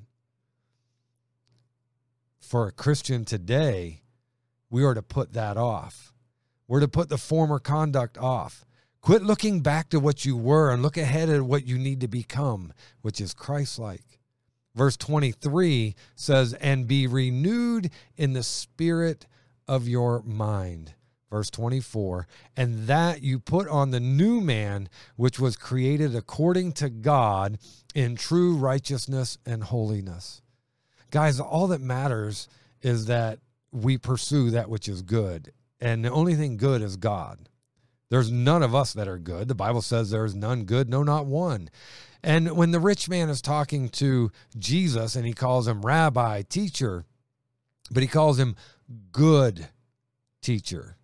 For 2.49 2.65
a 2.67 2.71
Christian 2.71 3.25
today, 3.25 4.01
we 4.71 4.83
are 4.83 4.95
to 4.95 5.03
put 5.03 5.33
that 5.33 5.55
off. 5.55 6.15
We're 6.67 6.79
to 6.79 6.87
put 6.87 7.07
the 7.07 7.19
former 7.19 7.59
conduct 7.59 8.17
off. 8.17 8.65
Quit 9.01 9.21
looking 9.21 9.61
back 9.61 9.89
to 9.89 9.99
what 9.99 10.25
you 10.25 10.35
were 10.35 10.71
and 10.71 10.81
look 10.81 10.97
ahead 10.97 11.29
at 11.29 11.43
what 11.43 11.67
you 11.67 11.77
need 11.77 12.01
to 12.01 12.07
become, 12.07 12.73
which 13.03 13.21
is 13.21 13.35
Christ 13.35 13.77
like. 13.77 14.19
Verse 14.73 14.97
23 14.97 15.93
says, 16.15 16.53
And 16.55 16.87
be 16.87 17.05
renewed 17.05 17.91
in 18.17 18.33
the 18.33 18.41
spirit 18.41 19.27
of 19.67 19.87
your 19.87 20.23
mind. 20.23 20.95
Verse 21.29 21.51
24, 21.51 22.27
and 22.57 22.87
that 22.87 23.21
you 23.21 23.37
put 23.37 23.67
on 23.67 23.91
the 23.91 23.99
new 23.99 24.41
man, 24.41 24.89
which 25.17 25.39
was 25.39 25.55
created 25.55 26.15
according 26.15 26.71
to 26.71 26.89
God 26.89 27.59
in 27.93 28.15
true 28.15 28.55
righteousness 28.55 29.37
and 29.45 29.65
holiness. 29.65 30.41
Guys, 31.11 31.39
all 31.39 31.67
that 31.67 31.81
matters 31.81 32.47
is 32.81 33.05
that 33.05 33.39
we 33.71 33.97
pursue 33.97 34.51
that 34.51 34.69
which 34.69 34.87
is 34.87 35.01
good. 35.01 35.51
And 35.79 36.03
the 36.03 36.11
only 36.11 36.35
thing 36.35 36.57
good 36.57 36.81
is 36.81 36.97
God. 36.97 37.49
There's 38.09 38.31
none 38.31 38.63
of 38.63 38.73
us 38.73 38.93
that 38.93 39.07
are 39.07 39.19
good. 39.19 39.47
The 39.47 39.55
Bible 39.55 39.81
says 39.81 40.09
there 40.09 40.25
is 40.25 40.35
none 40.35 40.63
good, 40.63 40.89
no, 40.89 41.03
not 41.03 41.25
one. 41.25 41.69
And 42.23 42.57
when 42.57 42.71
the 42.71 42.79
rich 42.79 43.07
man 43.07 43.29
is 43.29 43.41
talking 43.41 43.89
to 43.89 44.31
Jesus 44.57 45.15
and 45.15 45.25
he 45.25 45.33
calls 45.33 45.67
him 45.67 45.83
rabbi, 45.83 46.41
teacher, 46.41 47.05
but 47.91 48.03
he 48.03 48.07
calls 48.07 48.39
him 48.39 48.55
good 49.11 49.69
teacher. 50.41 50.97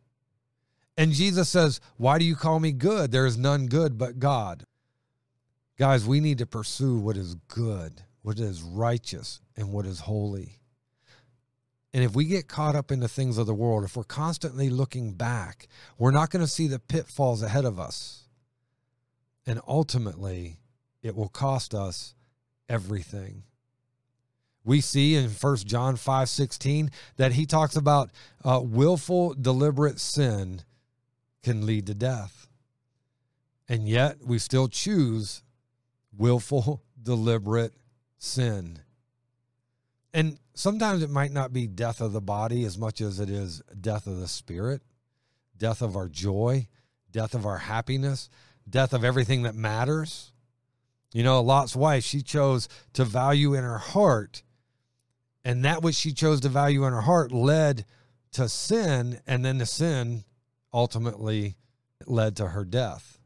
And 0.98 1.12
Jesus 1.12 1.50
says, 1.50 1.80
Why 1.98 2.18
do 2.18 2.26
you 2.26 2.36
call 2.36 2.60
me 2.60 2.72
good? 2.72 3.12
There 3.12 3.26
is 3.26 3.38
none 3.38 3.68
good 3.68 3.98
but 3.98 4.20
God. 4.20 4.65
Guys, 5.78 6.06
we 6.06 6.20
need 6.20 6.38
to 6.38 6.46
pursue 6.46 6.98
what 6.98 7.18
is 7.18 7.36
good, 7.48 8.04
what 8.26 8.40
is 8.40 8.64
righteous, 8.64 9.40
and 9.56 9.72
what 9.72 9.86
is 9.86 10.00
holy. 10.00 10.60
And 11.94 12.04
if 12.04 12.16
we 12.16 12.26
get 12.26 12.48
caught 12.48 12.76
up 12.76 12.92
in 12.92 13.00
the 13.00 13.08
things 13.08 13.38
of 13.38 13.46
the 13.46 13.54
world, 13.54 13.84
if 13.84 13.96
we're 13.96 14.04
constantly 14.04 14.68
looking 14.68 15.14
back, 15.14 15.68
we're 16.00 16.10
not 16.10 16.32
going 16.32 16.44
to 16.44 16.52
see 16.52 16.66
the 16.66 16.80
pitfalls 16.80 17.44
ahead 17.44 17.66
of 17.66 17.80
us. 17.80 18.24
And 19.46 19.62
ultimately, 19.68 20.58
it 21.04 21.16
will 21.16 21.30
cost 21.30 21.76
us 21.76 22.16
everything. 22.68 23.44
We 24.64 24.82
see 24.82 25.14
in 25.14 25.30
1 25.30 25.58
John 25.58 25.96
5 25.96 26.28
16 26.28 26.90
that 27.18 27.34
he 27.34 27.46
talks 27.46 27.76
about 27.76 28.10
uh, 28.44 28.60
willful, 28.64 29.36
deliberate 29.36 30.00
sin 30.00 30.64
can 31.44 31.68
lead 31.68 31.86
to 31.86 31.94
death. 31.94 32.48
And 33.70 33.88
yet 33.88 34.18
we 34.26 34.40
still 34.40 34.68
choose 34.68 35.44
willful, 36.18 36.82
deliberate 37.04 37.74
sin. 38.17 38.80
And 40.13 40.39
sometimes 40.54 41.04
it 41.04 41.10
might 41.10 41.32
not 41.32 41.51
be 41.51 41.67
death 41.67 41.99
of 41.99 42.13
the 42.13 42.21
body 42.21 42.63
as 42.63 42.78
much 42.78 43.01
as 43.01 43.19
it 43.19 43.30
is 43.30 43.62
death 43.80 44.08
of 44.08 44.17
the 44.17 44.28
spirit, 44.28 44.82
death 45.58 45.82
of 45.82 45.95
our 45.95 46.08
joy, 46.08 46.67
death 47.12 47.34
of 47.34 47.45
our 47.45 47.58
happiness, 47.58 48.30
death 48.69 48.93
of 48.93 49.04
everything 49.04 49.43
that 49.43 49.56
matters. 49.56 50.32
You 51.13 51.23
know, 51.23 51.41
Lot's 51.41 51.75
wife, 51.75 52.04
she 52.04 52.21
chose 52.21 52.67
to 52.93 53.06
value 53.06 53.54
in 53.54 53.63
her 53.63 53.78
heart, 53.78 54.43
and 55.43 55.63
that 55.63 55.82
which 55.82 55.95
she 55.95 56.13
chose 56.13 56.41
to 56.41 56.49
value 56.49 56.86
in 56.86 56.93
her 56.93 57.01
heart 57.01 57.32
led 57.32 57.86
to 58.34 58.49
sin, 58.49 59.19
and 59.25 59.45
then 59.45 59.58
the 59.58 59.65
sin 59.65 60.25
ultimately 60.73 61.56
led 62.06 62.36
to 62.36 62.47
her 62.47 62.65
death. 62.65 63.19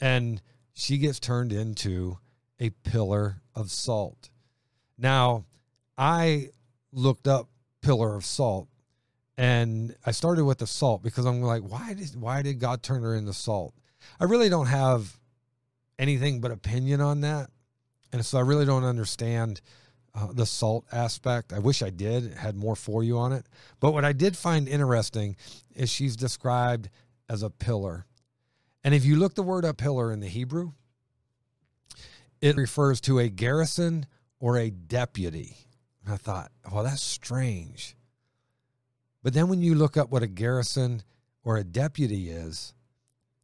And 0.00 0.42
she 0.74 0.98
gets 0.98 1.18
turned 1.18 1.52
into 1.52 2.18
a 2.60 2.70
pillar 2.70 3.42
of 3.54 3.70
salt. 3.70 4.30
Now, 4.96 5.44
I 5.96 6.50
looked 6.92 7.28
up 7.28 7.48
pillar 7.82 8.14
of 8.14 8.24
salt 8.24 8.68
and 9.38 9.94
I 10.04 10.10
started 10.10 10.44
with 10.44 10.58
the 10.58 10.66
salt 10.66 11.02
because 11.02 11.24
I'm 11.24 11.40
like, 11.40 11.62
why 11.62 11.94
did 11.94 12.20
why 12.20 12.42
did 12.42 12.58
God 12.58 12.82
turn 12.82 13.02
her 13.02 13.14
into 13.14 13.32
salt? 13.32 13.72
I 14.20 14.24
really 14.24 14.48
don't 14.48 14.66
have 14.66 15.16
anything 15.98 16.40
but 16.40 16.50
opinion 16.50 17.00
on 17.00 17.20
that, 17.22 17.48
and 18.12 18.26
so 18.26 18.38
I 18.38 18.42
really 18.42 18.66
don't 18.66 18.84
understand 18.84 19.60
uh, 20.14 20.32
the 20.32 20.44
salt 20.44 20.86
aspect. 20.90 21.52
I 21.52 21.60
wish 21.60 21.82
I 21.82 21.90
did 21.90 22.34
had 22.34 22.56
more 22.56 22.74
for 22.74 23.04
you 23.04 23.16
on 23.16 23.32
it, 23.32 23.46
but 23.78 23.92
what 23.92 24.04
I 24.04 24.12
did 24.12 24.36
find 24.36 24.68
interesting 24.68 25.36
is 25.74 25.88
she's 25.88 26.16
described 26.16 26.90
as 27.28 27.44
a 27.44 27.50
pillar, 27.50 28.06
and 28.82 28.92
if 28.92 29.04
you 29.04 29.16
look 29.16 29.36
the 29.36 29.42
word 29.44 29.64
up 29.64 29.76
pillar 29.76 30.10
in 30.12 30.18
the 30.18 30.28
Hebrew, 30.28 30.72
it 32.40 32.56
refers 32.56 33.00
to 33.02 33.18
a 33.18 33.28
garrison 33.28 34.06
or 34.40 34.56
a 34.56 34.70
deputy. 34.70 35.56
And 36.04 36.14
I 36.14 36.16
thought, 36.16 36.50
well, 36.72 36.84
that's 36.84 37.02
strange. 37.02 37.96
But 39.22 39.34
then 39.34 39.48
when 39.48 39.60
you 39.60 39.74
look 39.74 39.96
up 39.96 40.10
what 40.10 40.22
a 40.22 40.28
garrison 40.28 41.02
or 41.42 41.56
a 41.56 41.64
deputy 41.64 42.30
is, 42.30 42.74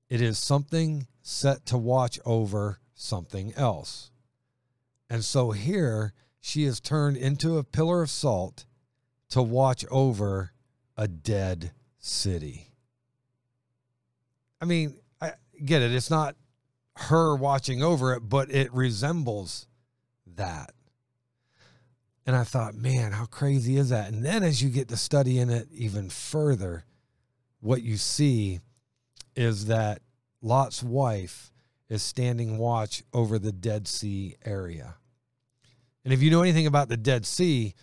it 0.08 0.20
is 0.20 0.38
something 0.38 1.06
set 1.22 1.66
to 1.66 1.78
watch 1.78 2.20
over 2.24 2.78
something 2.94 3.52
else. 3.54 4.10
And 5.10 5.24
so 5.24 5.50
here 5.50 6.12
she 6.40 6.64
is 6.64 6.80
turned 6.80 7.16
into 7.16 7.58
a 7.58 7.64
pillar 7.64 8.02
of 8.02 8.10
salt 8.10 8.66
to 9.30 9.42
watch 9.42 9.84
over 9.90 10.52
a 10.96 11.08
dead 11.08 11.72
city. 11.98 12.68
I 14.60 14.66
mean, 14.66 14.96
I 15.20 15.32
get 15.64 15.82
it. 15.82 15.92
It's 15.92 16.10
not 16.10 16.36
her 16.96 17.34
watching 17.34 17.82
over 17.82 18.14
it, 18.14 18.20
but 18.20 18.50
it 18.50 18.72
resembles 18.72 19.66
that. 20.36 20.72
And 22.26 22.34
I 22.34 22.44
thought, 22.44 22.74
man, 22.74 23.12
how 23.12 23.26
crazy 23.26 23.76
is 23.76 23.90
that? 23.90 24.12
And 24.12 24.24
then 24.24 24.42
as 24.42 24.62
you 24.62 24.70
get 24.70 24.88
to 24.88 24.96
studying 24.96 25.50
it 25.50 25.68
even 25.72 26.08
further, 26.08 26.84
what 27.60 27.82
you 27.82 27.96
see 27.96 28.60
is 29.36 29.66
that 29.66 30.00
Lot's 30.40 30.82
wife 30.82 31.52
is 31.88 32.02
standing 32.02 32.56
watch 32.56 33.02
over 33.12 33.38
the 33.38 33.52
Dead 33.52 33.86
Sea 33.86 34.36
area. 34.44 34.96
And 36.04 36.12
if 36.12 36.22
you 36.22 36.30
know 36.30 36.42
anything 36.42 36.66
about 36.66 36.88
the 36.88 36.96
Dead 36.96 37.26
Sea, 37.26 37.74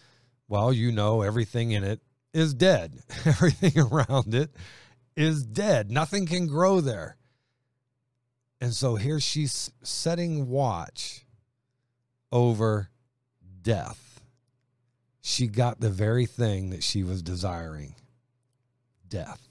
well, 0.48 0.74
you 0.74 0.92
know 0.92 1.22
everything 1.22 1.72
in 1.72 1.84
it 1.84 2.02
is 2.34 2.54
dead. 2.54 3.00
everything 3.26 3.80
around 3.80 4.34
it 4.34 4.52
is 5.16 5.46
dead. 5.46 5.92
Nothing 5.92 6.26
can 6.26 6.48
grow 6.48 6.82
there. 6.82 7.18
And 8.62 8.76
so 8.76 8.96
here 8.96 9.20
she's 9.20 9.72
setting 9.82 10.48
watch 10.48 11.26
over 12.32 12.90
death. 13.64 14.22
She 15.22 15.48
got 15.48 15.80
the 15.80 15.90
very 15.90 16.28
thing 16.28 16.70
that 16.70 16.84
she 16.84 17.04
was 17.04 17.24
desiring 17.24 17.96
death. 19.08 19.50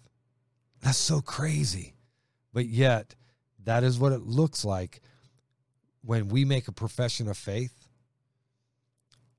That's 0.81 0.97
so 0.97 1.21
crazy. 1.21 1.95
But 2.53 2.67
yet, 2.67 3.17
that 3.65 3.83
is 3.83 3.99
what 3.99 4.13
it 4.13 4.23
looks 4.23 4.65
like 4.65 5.01
when 6.03 6.29
we 6.29 6.45
make 6.45 6.69
a 6.69 6.73
profession 6.73 7.29
of 7.29 7.37
faith 7.37 7.89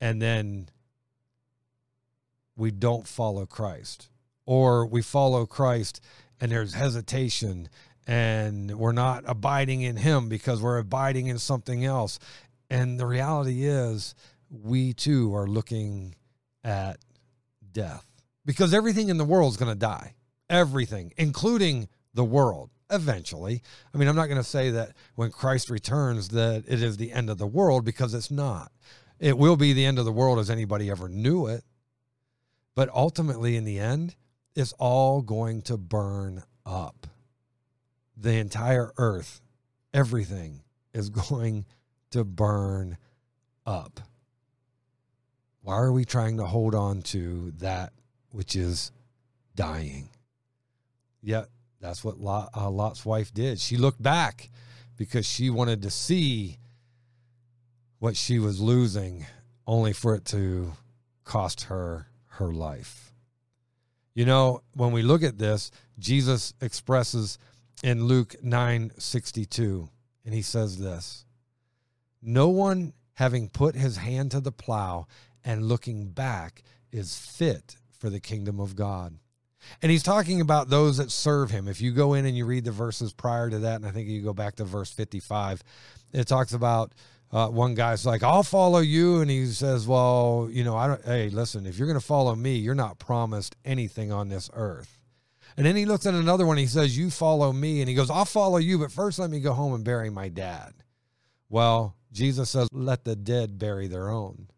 and 0.00 0.20
then 0.20 0.68
we 2.56 2.70
don't 2.70 3.08
follow 3.08 3.46
Christ, 3.46 4.08
or 4.46 4.86
we 4.86 5.00
follow 5.00 5.46
Christ 5.46 6.00
and 6.40 6.52
there's 6.52 6.74
hesitation 6.74 7.68
and 8.06 8.76
we're 8.78 8.92
not 8.92 9.24
abiding 9.26 9.82
in 9.82 9.96
Him 9.96 10.28
because 10.28 10.60
we're 10.60 10.78
abiding 10.78 11.26
in 11.26 11.38
something 11.38 11.84
else. 11.84 12.18
And 12.70 12.98
the 12.98 13.06
reality 13.06 13.64
is, 13.64 14.14
we 14.50 14.92
too 14.92 15.34
are 15.34 15.46
looking 15.46 16.14
at 16.64 16.98
death 17.72 18.06
because 18.44 18.74
everything 18.74 19.08
in 19.08 19.16
the 19.16 19.24
world 19.24 19.52
is 19.52 19.56
going 19.56 19.72
to 19.72 19.78
die. 19.78 20.14
Everything, 20.50 21.12
including 21.16 21.88
the 22.12 22.24
world, 22.24 22.70
eventually. 22.90 23.62
I 23.94 23.98
mean, 23.98 24.08
I'm 24.08 24.16
not 24.16 24.26
going 24.26 24.42
to 24.42 24.44
say 24.44 24.70
that 24.70 24.92
when 25.14 25.30
Christ 25.30 25.70
returns 25.70 26.28
that 26.30 26.64
it 26.68 26.82
is 26.82 26.96
the 26.96 27.12
end 27.12 27.30
of 27.30 27.38
the 27.38 27.46
world 27.46 27.84
because 27.84 28.12
it's 28.12 28.30
not. 28.30 28.70
It 29.18 29.38
will 29.38 29.56
be 29.56 29.72
the 29.72 29.86
end 29.86 29.98
of 29.98 30.04
the 30.04 30.12
world 30.12 30.38
as 30.38 30.50
anybody 30.50 30.90
ever 30.90 31.08
knew 31.08 31.46
it. 31.46 31.64
But 32.74 32.90
ultimately, 32.90 33.56
in 33.56 33.64
the 33.64 33.78
end, 33.78 34.16
it's 34.54 34.72
all 34.74 35.22
going 35.22 35.62
to 35.62 35.76
burn 35.76 36.42
up. 36.66 37.01
The 38.22 38.34
entire 38.34 38.92
earth, 38.98 39.40
everything 39.92 40.62
is 40.94 41.10
going 41.30 41.66
to 42.12 42.22
burn 42.22 42.96
up. 43.66 44.00
Why 45.62 45.74
are 45.74 45.92
we 45.92 46.04
trying 46.04 46.36
to 46.36 46.46
hold 46.46 46.74
on 46.74 47.02
to 47.02 47.52
that 47.58 47.92
which 48.30 48.54
is 48.54 48.92
dying? 49.56 50.08
Yet 51.20 51.48
that's 51.80 52.04
what 52.04 52.20
Lot, 52.20 52.50
uh, 52.56 52.70
Lot's 52.70 53.04
wife 53.04 53.34
did. 53.34 53.58
She 53.58 53.76
looked 53.76 54.00
back 54.00 54.50
because 54.96 55.26
she 55.26 55.50
wanted 55.50 55.82
to 55.82 55.90
see 55.90 56.58
what 57.98 58.16
she 58.16 58.38
was 58.38 58.60
losing, 58.60 59.26
only 59.66 59.92
for 59.92 60.14
it 60.14 60.24
to 60.26 60.72
cost 61.24 61.64
her 61.64 62.06
her 62.26 62.52
life. 62.52 63.12
You 64.14 64.26
know, 64.26 64.62
when 64.74 64.92
we 64.92 65.02
look 65.02 65.22
at 65.22 65.38
this, 65.38 65.70
Jesus 65.98 66.54
expresses 66.60 67.38
in 67.82 68.04
Luke 68.04 68.36
9:62 68.42 69.88
and 70.24 70.34
he 70.34 70.42
says 70.42 70.78
this. 70.78 71.24
No 72.22 72.48
one 72.48 72.92
having 73.14 73.48
put 73.48 73.74
his 73.74 73.96
hand 73.96 74.30
to 74.30 74.40
the 74.40 74.52
plow 74.52 75.06
and 75.44 75.68
looking 75.68 76.08
back 76.10 76.62
is 76.92 77.16
fit 77.16 77.76
for 77.98 78.10
the 78.10 78.20
kingdom 78.20 78.60
of 78.60 78.76
God. 78.76 79.18
And 79.80 79.90
he's 79.90 80.02
talking 80.02 80.40
about 80.40 80.68
those 80.68 80.96
that 80.96 81.10
serve 81.10 81.50
him. 81.50 81.68
If 81.68 81.80
you 81.80 81.92
go 81.92 82.14
in 82.14 82.26
and 82.26 82.36
you 82.36 82.46
read 82.46 82.64
the 82.64 82.72
verses 82.72 83.12
prior 83.12 83.48
to 83.50 83.60
that, 83.60 83.76
and 83.76 83.86
I 83.86 83.90
think 83.90 84.08
you 84.08 84.22
go 84.22 84.32
back 84.32 84.56
to 84.56 84.64
verse 84.64 84.90
55, 84.90 85.62
it 86.12 86.26
talks 86.26 86.52
about 86.52 86.92
uh, 87.30 87.48
one 87.48 87.74
guy's 87.74 88.04
like, 88.04 88.22
I'll 88.22 88.42
follow 88.42 88.80
you. 88.80 89.20
And 89.20 89.30
he 89.30 89.46
says, 89.46 89.86
Well, 89.86 90.48
you 90.50 90.64
know, 90.64 90.76
I 90.76 90.88
don't, 90.88 91.04
hey, 91.04 91.30
listen, 91.30 91.66
if 91.66 91.78
you're 91.78 91.86
going 91.86 91.98
to 91.98 92.04
follow 92.04 92.34
me, 92.34 92.56
you're 92.56 92.74
not 92.74 92.98
promised 92.98 93.56
anything 93.64 94.12
on 94.12 94.28
this 94.28 94.50
earth. 94.52 94.98
And 95.56 95.66
then 95.66 95.76
he 95.76 95.84
looks 95.84 96.06
at 96.06 96.14
another 96.14 96.46
one. 96.46 96.56
He 96.56 96.66
says, 96.66 96.96
You 96.96 97.10
follow 97.10 97.52
me. 97.52 97.80
And 97.80 97.88
he 97.88 97.94
goes, 97.94 98.10
I'll 98.10 98.24
follow 98.24 98.58
you, 98.58 98.78
but 98.78 98.92
first 98.92 99.18
let 99.18 99.30
me 99.30 99.40
go 99.40 99.52
home 99.52 99.74
and 99.74 99.84
bury 99.84 100.10
my 100.10 100.28
dad. 100.28 100.72
Well, 101.48 101.96
Jesus 102.12 102.50
says, 102.50 102.68
Let 102.72 103.04
the 103.04 103.16
dead 103.16 103.58
bury 103.58 103.88
their 103.88 104.08
own. 104.08 104.48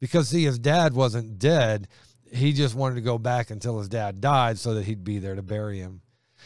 Because, 0.00 0.28
see, 0.28 0.44
his 0.44 0.58
dad 0.58 0.94
wasn't 0.94 1.38
dead. 1.38 1.88
He 2.32 2.52
just 2.52 2.74
wanted 2.74 2.96
to 2.96 3.00
go 3.00 3.18
back 3.18 3.50
until 3.50 3.78
his 3.78 3.88
dad 3.88 4.20
died 4.20 4.58
so 4.58 4.74
that 4.74 4.84
he'd 4.84 5.04
be 5.04 5.18
there 5.18 5.36
to 5.36 5.42
bury 5.42 5.78
him. 5.78 6.02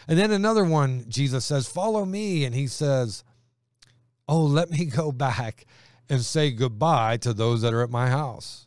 And 0.07 0.19
then 0.19 0.31
another 0.31 0.65
one, 0.65 1.07
Jesus 1.09 1.45
says, 1.45 1.67
Follow 1.67 2.05
me. 2.05 2.45
And 2.45 2.55
he 2.55 2.67
says, 2.67 3.25
Oh, 4.29 4.43
let 4.43 4.71
me 4.71 4.85
go 4.85 5.11
back 5.11 5.67
and 6.09 6.21
say 6.21 6.51
goodbye 6.51 7.17
to 7.19 7.33
those 7.33 7.63
that 7.63 7.73
are 7.73 7.83
at 7.83 7.91
my 7.91 8.09
house. 8.09 8.67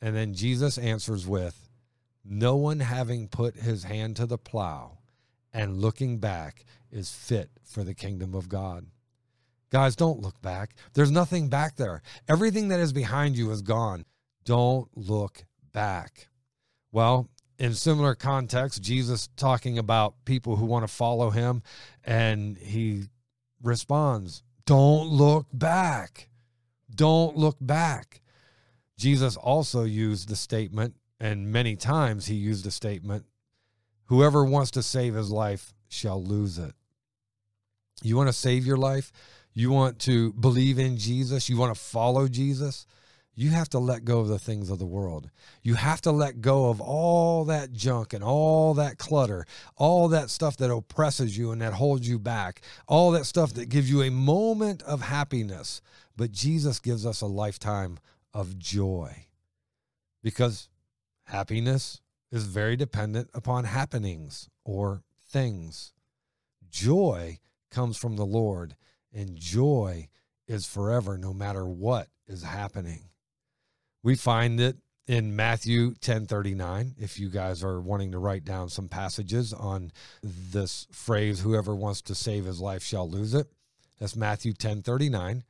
And 0.00 0.14
then 0.14 0.34
Jesus 0.34 0.76
answers 0.76 1.26
with, 1.26 1.63
No 2.24 2.56
one 2.56 2.80
having 2.80 3.28
put 3.28 3.56
his 3.56 3.84
hand 3.84 4.16
to 4.16 4.26
the 4.26 4.38
plow 4.38 4.98
and 5.52 5.80
looking 5.80 6.18
back 6.18 6.64
is 6.90 7.10
fit 7.10 7.50
for 7.64 7.84
the 7.84 7.94
kingdom 7.94 8.34
of 8.34 8.48
God. 8.48 8.86
Guys, 9.70 9.96
don't 9.96 10.20
look 10.20 10.40
back. 10.40 10.74
There's 10.94 11.10
nothing 11.10 11.48
back 11.48 11.76
there. 11.76 12.02
Everything 12.28 12.68
that 12.68 12.80
is 12.80 12.92
behind 12.92 13.36
you 13.36 13.50
is 13.50 13.62
gone. 13.62 14.04
Don't 14.44 14.88
look 14.96 15.44
back. 15.72 16.28
Well, 16.92 17.28
in 17.58 17.74
similar 17.74 18.14
context, 18.14 18.82
Jesus 18.82 19.28
talking 19.36 19.78
about 19.78 20.24
people 20.24 20.56
who 20.56 20.66
want 20.66 20.86
to 20.86 20.92
follow 20.92 21.30
him, 21.30 21.62
and 22.04 22.56
he 22.58 23.04
responds, 23.62 24.42
Don't 24.66 25.08
look 25.08 25.46
back. 25.52 26.28
Don't 26.94 27.36
look 27.36 27.56
back. 27.60 28.20
Jesus 28.96 29.36
also 29.36 29.82
used 29.82 30.28
the 30.28 30.36
statement, 30.36 30.94
and 31.24 31.50
many 31.50 31.74
times 31.74 32.26
he 32.26 32.34
used 32.34 32.64
the 32.64 32.70
statement, 32.70 33.24
Whoever 34.04 34.44
wants 34.44 34.72
to 34.72 34.82
save 34.82 35.14
his 35.14 35.30
life 35.30 35.72
shall 35.88 36.22
lose 36.22 36.58
it. 36.58 36.74
You 38.02 38.16
want 38.16 38.28
to 38.28 38.34
save 38.34 38.66
your 38.66 38.76
life? 38.76 39.10
You 39.54 39.70
want 39.70 39.98
to 40.00 40.34
believe 40.34 40.78
in 40.78 40.98
Jesus? 40.98 41.48
You 41.48 41.56
want 41.56 41.74
to 41.74 41.80
follow 41.80 42.28
Jesus? 42.28 42.86
you 43.36 43.50
have 43.50 43.68
to 43.70 43.78
let 43.78 44.04
go 44.04 44.20
of 44.20 44.28
the 44.28 44.38
things 44.38 44.70
of 44.70 44.78
the 44.78 44.86
world. 44.86 45.28
You 45.62 45.74
have 45.74 46.00
to 46.02 46.12
let 46.12 46.40
go 46.40 46.70
of 46.70 46.80
all 46.80 47.44
that 47.46 47.72
junk 47.72 48.12
and 48.12 48.22
all 48.22 48.74
that 48.74 48.98
clutter, 48.98 49.44
all 49.76 50.08
that 50.08 50.30
stuff 50.30 50.56
that 50.58 50.72
oppresses 50.72 51.36
you 51.36 51.50
and 51.50 51.60
that 51.60 51.72
holds 51.72 52.08
you 52.08 52.18
back, 52.18 52.60
all 52.86 53.10
that 53.12 53.26
stuff 53.26 53.52
that 53.54 53.68
gives 53.68 53.90
you 53.90 54.02
a 54.02 54.10
moment 54.10 54.82
of 54.82 55.02
happiness. 55.02 55.82
But 56.16 56.30
Jesus 56.30 56.78
gives 56.78 57.04
us 57.04 57.20
a 57.20 57.26
lifetime 57.26 57.98
of 58.32 58.56
joy 58.58 59.26
because 60.22 60.68
happiness 61.24 62.00
is 62.30 62.44
very 62.44 62.76
dependent 62.76 63.30
upon 63.34 63.64
happenings 63.64 64.48
or 64.64 65.02
things. 65.28 65.92
Joy 66.70 67.38
comes 67.70 67.96
from 67.96 68.16
the 68.16 68.26
Lord, 68.26 68.76
and 69.12 69.36
joy 69.36 70.08
is 70.46 70.66
forever 70.66 71.16
no 71.16 71.32
matter 71.32 71.66
what 71.66 72.08
is 72.26 72.42
happening. 72.42 73.10
We 74.02 74.16
find 74.16 74.60
it 74.60 74.76
in 75.06 75.36
Matthew 75.36 75.94
10:39 76.00 76.94
if 76.98 77.18
you 77.18 77.28
guys 77.28 77.62
are 77.62 77.80
wanting 77.80 78.12
to 78.12 78.18
write 78.18 78.44
down 78.44 78.68
some 78.68 78.88
passages 78.88 79.52
on 79.52 79.92
this 80.22 80.86
phrase 80.90 81.40
whoever 81.40 81.74
wants 81.74 82.00
to 82.02 82.14
save 82.14 82.44
his 82.44 82.60
life 82.60 82.82
shall 82.82 83.08
lose 83.08 83.34
it. 83.34 83.52
That's 83.98 84.16
Matthew 84.16 84.52
10:39, 84.52 85.44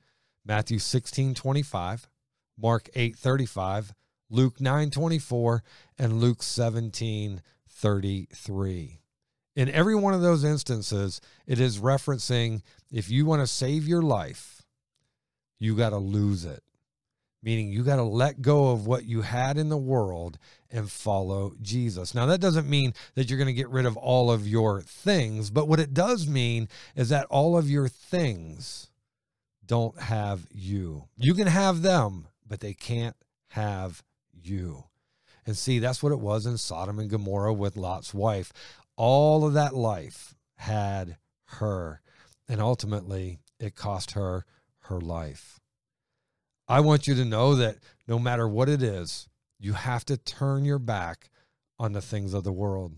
Matthew 0.45 0.79
16:25, 0.79 2.09
Mark 2.57 2.89
8:35, 2.95 3.93
Luke 4.31 4.59
9:24 4.59 5.63
and 5.99 6.21
Luke 6.21 6.43
17:33. 6.43 9.01
In 9.57 9.69
every 9.69 9.95
one 9.95 10.15
of 10.15 10.23
those 10.23 10.43
instances, 10.43 11.21
it 11.47 11.61
is 11.61 11.79
referencing 11.79 12.63
if 12.91 13.09
you 13.11 13.27
want 13.27 13.43
to 13.43 13.47
save 13.47 13.87
your 13.87 14.03
life, 14.03 14.63
you 15.59 15.77
got 15.77 15.91
to 15.91 15.99
lose 15.99 16.45
it 16.45 16.65
meaning 17.45 17.69
you 17.69 17.85
got 17.85 17.97
to 17.97 18.03
let 18.03 18.41
go 18.41 18.71
of 18.71 18.87
what 18.87 19.05
you 19.05 19.21
had 19.21 19.59
in 19.59 19.69
the 19.69 19.77
world 19.77 20.39
and 20.71 20.91
follow 20.91 21.53
Jesus. 21.61 22.15
Now, 22.15 22.27
that 22.27 22.41
doesn't 22.41 22.69
mean 22.69 22.95
that 23.15 23.29
you're 23.29 23.39
going 23.39 23.47
to 23.47 23.53
get 23.53 23.69
rid 23.69 23.87
of 23.87 23.97
all 23.97 24.31
of 24.31 24.49
your 24.49 24.83
things, 24.83 25.51
but 25.51 25.69
what 25.69 25.79
it 25.79 25.93
does 25.93 26.27
mean 26.27 26.69
is 26.97 27.11
that 27.11 27.27
all 27.27 27.57
of 27.57 27.69
your 27.69 27.87
things 27.87 28.91
don't 29.65 30.01
have 30.01 30.47
you. 30.51 31.05
You 31.17 31.35
can 31.35 31.47
have 31.47 31.83
them, 31.83 32.29
but 32.47 32.61
they 32.61 32.75
can't 32.75 33.17
have 33.49 34.03
you. 34.47 34.85
And 35.47 35.57
see, 35.57 35.79
that's 35.79 36.03
what 36.03 36.13
it 36.13 36.21
was 36.21 36.47
in 36.47 36.57
Sodom 36.57 36.99
and 36.99 37.11
Gomorrah 37.11 37.53
with 37.53 37.77
Lot's 37.77 38.15
wife. 38.15 38.53
All 38.97 39.47
of 39.47 39.53
that 39.55 39.75
life 39.75 40.35
had 40.57 41.17
her, 41.47 42.01
and 42.49 42.61
ultimately 42.61 43.41
it 43.59 43.75
cost 43.75 44.13
her 44.13 44.45
her 44.85 45.01
life. 45.01 45.61
I 46.69 46.81
want 46.81 47.07
you 47.07 47.15
to 47.15 47.25
know 47.25 47.55
that 47.57 47.77
no 48.07 48.19
matter 48.19 48.49
what 48.49 48.69
it 48.69 48.83
is, 48.83 49.29
you 49.59 49.75
have 49.75 50.05
to 50.07 50.17
turn 50.17 50.65
your 50.65 50.79
back 50.79 51.31
on 51.79 51.93
the 51.93 52.01
things 52.01 52.33
of 52.35 52.45
the 52.45 52.53
world. 52.53 52.97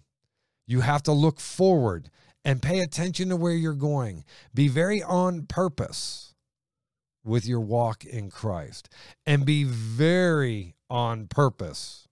You 0.66 0.80
have 0.80 1.02
to 1.04 1.12
look 1.12 1.40
forward 1.40 2.10
and 2.44 2.62
pay 2.62 2.80
attention 2.80 3.28
to 3.28 3.36
where 3.36 3.54
you're 3.54 3.72
going. 3.72 4.24
Be 4.54 4.68
very 4.68 5.02
on 5.02 5.46
purpose 5.46 6.34
with 7.24 7.44
your 7.44 7.60
walk 7.60 8.04
in 8.04 8.30
Christ 8.30 8.88
and 9.26 9.44
be 9.44 9.64
very 9.64 10.75
on 10.88 11.26
purpose 11.26 12.08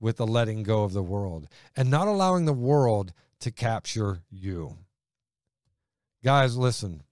with 0.00 0.16
the 0.16 0.26
letting 0.26 0.62
go 0.62 0.84
of 0.84 0.92
the 0.92 1.02
world 1.02 1.48
and 1.76 1.90
not 1.90 2.08
allowing 2.08 2.44
the 2.44 2.52
world 2.52 3.12
to 3.40 3.50
capture 3.50 4.20
you. 4.30 4.76
Guys, 6.24 6.56
listen. 6.56 7.02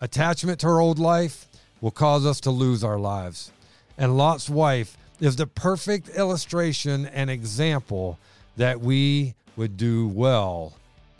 Attachment 0.00 0.60
to 0.60 0.66
our 0.66 0.80
old 0.80 0.98
life 0.98 1.46
will 1.80 1.90
cause 1.90 2.26
us 2.26 2.40
to 2.40 2.50
lose 2.50 2.82
our 2.82 2.98
lives. 2.98 3.52
And 3.96 4.16
Lot's 4.16 4.50
wife 4.50 4.96
is 5.20 5.36
the 5.36 5.46
perfect 5.46 6.08
illustration 6.10 7.06
and 7.06 7.30
example 7.30 8.18
that 8.56 8.80
we 8.80 9.34
would 9.56 9.76
do 9.76 10.08
well 10.08 10.74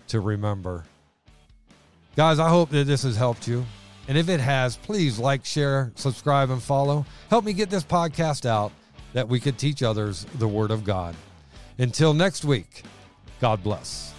to 0.09 0.21
remember. 0.21 0.85
Guys, 2.17 2.39
I 2.39 2.49
hope 2.49 2.71
that 2.71 2.87
this 2.87 3.05
has 3.05 3.17
helped 3.17 3.47
you. 3.47 3.65
And 4.09 4.19
if 4.19 4.29
it 4.29 4.41
has, 4.41 4.77
please 4.77 5.19
like, 5.19 5.45
share, 5.45 5.93
subscribe, 5.95 6.51
and 6.51 6.63
follow. 6.63 7.07
Help 7.31 7.45
me 7.45 7.53
get 7.53 7.71
this 7.71 7.85
podcast 7.85 8.45
out 8.45 8.73
that 9.13 9.29
we 9.29 9.41
could 9.41 9.59
teach 9.59 9.83
others 9.83 10.25
the 10.39 10.49
Word 10.49 10.71
of 10.71 10.85
God. 10.85 11.15
Until 11.79 12.15
next 12.15 12.45
week, 12.45 12.85
God 13.41 13.63
bless. 13.63 14.12